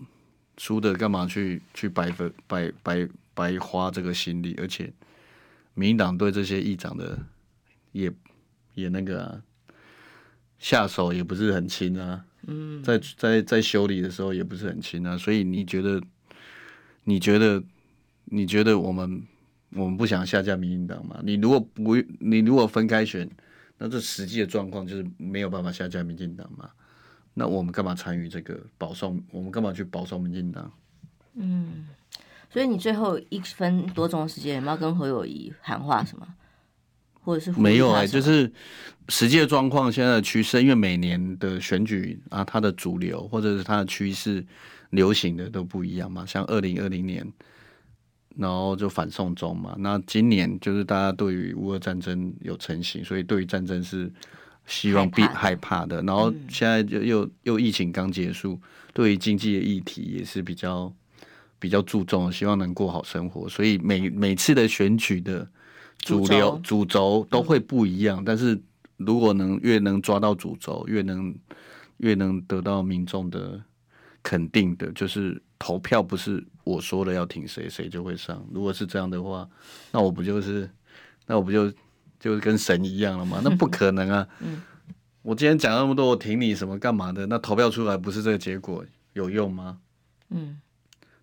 [0.57, 4.55] 输的干嘛去去白费白白白花这个心力？
[4.59, 4.91] 而且
[5.73, 7.17] 民进党对这些议长的
[7.91, 8.11] 也
[8.73, 9.41] 也那个啊，
[10.57, 12.25] 下手也不是很轻啊。
[12.47, 15.17] 嗯，在在在修理的时候也不是很轻啊。
[15.17, 16.01] 所以你觉得？
[17.03, 17.63] 你觉得？
[18.25, 19.23] 你觉得我们？
[19.71, 21.19] 我们不想下架民进党嘛？
[21.23, 23.29] 你如果不，你如果分开选，
[23.77, 26.71] 那这实际的状况就是没有办法下架民进党嘛？
[27.35, 29.23] 那我们干嘛参与这个保送？
[29.29, 30.73] 我们干嘛去保送民进党？
[31.35, 31.85] 嗯，
[32.49, 36.27] 所以你最后一分多钟的时间，有没有跟侯友谊喊话什么？
[37.29, 38.51] 或者是没有哎、欸，就是
[39.07, 44.45] 实际的状况，现在的趋势，因为每年的选举啊，它的主流或者是它的趋势
[44.89, 46.25] 流行的都不一样嘛。
[46.25, 47.31] 像二零二零年。
[48.37, 54.09] 然后就反送中嘛，那今年就是大家对于乌俄战争有成型，所以对于战争是
[54.65, 56.01] 希望避害怕的。
[56.03, 58.57] 然后现在就又又疫情刚结束，
[58.93, 60.93] 对于经济的议题也是比较
[61.57, 63.49] 比较注重，希望能过好生活。
[63.49, 65.45] 所以每每次的选举的
[65.99, 68.59] 主流主轴都会不一样，但是
[68.97, 71.35] 如果能越能抓到主轴，越能
[71.97, 73.61] 越能得到民众的
[74.23, 78.45] 肯定的，就是投票不是我说了要挺谁，谁就会上。
[78.51, 79.47] 如果是这样的话，
[79.91, 80.69] 那我不就是，
[81.27, 81.71] 那我不就
[82.19, 83.39] 就跟神一样了吗？
[83.43, 84.27] 那不可能啊！
[84.39, 84.61] 嗯、
[85.21, 87.25] 我今天讲那么多，我挺你什么干嘛的？
[87.27, 88.83] 那投票出来不是这个结果，
[89.13, 89.79] 有用吗？
[90.29, 90.59] 嗯，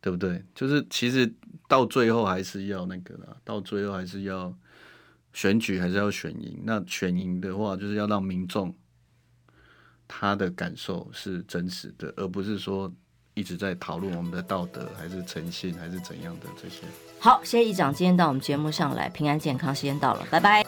[0.01, 0.43] 对不对？
[0.55, 1.33] 就是其实
[1.69, 4.55] 到最后还是要那个的，到最后还是要
[5.37, 6.63] 选举，还是要选赢。
[6.65, 8.75] 那选赢的话，就是要让民众
[10.09, 12.91] 他的感受是真实的，而不是说。
[13.39, 16.85] 一直在讨论我们的道德还是诚信还是怎样的这些。
[17.21, 20.65] 好，谢谢议长今天到我们节目上来，平安健康，时间到了，拜拜。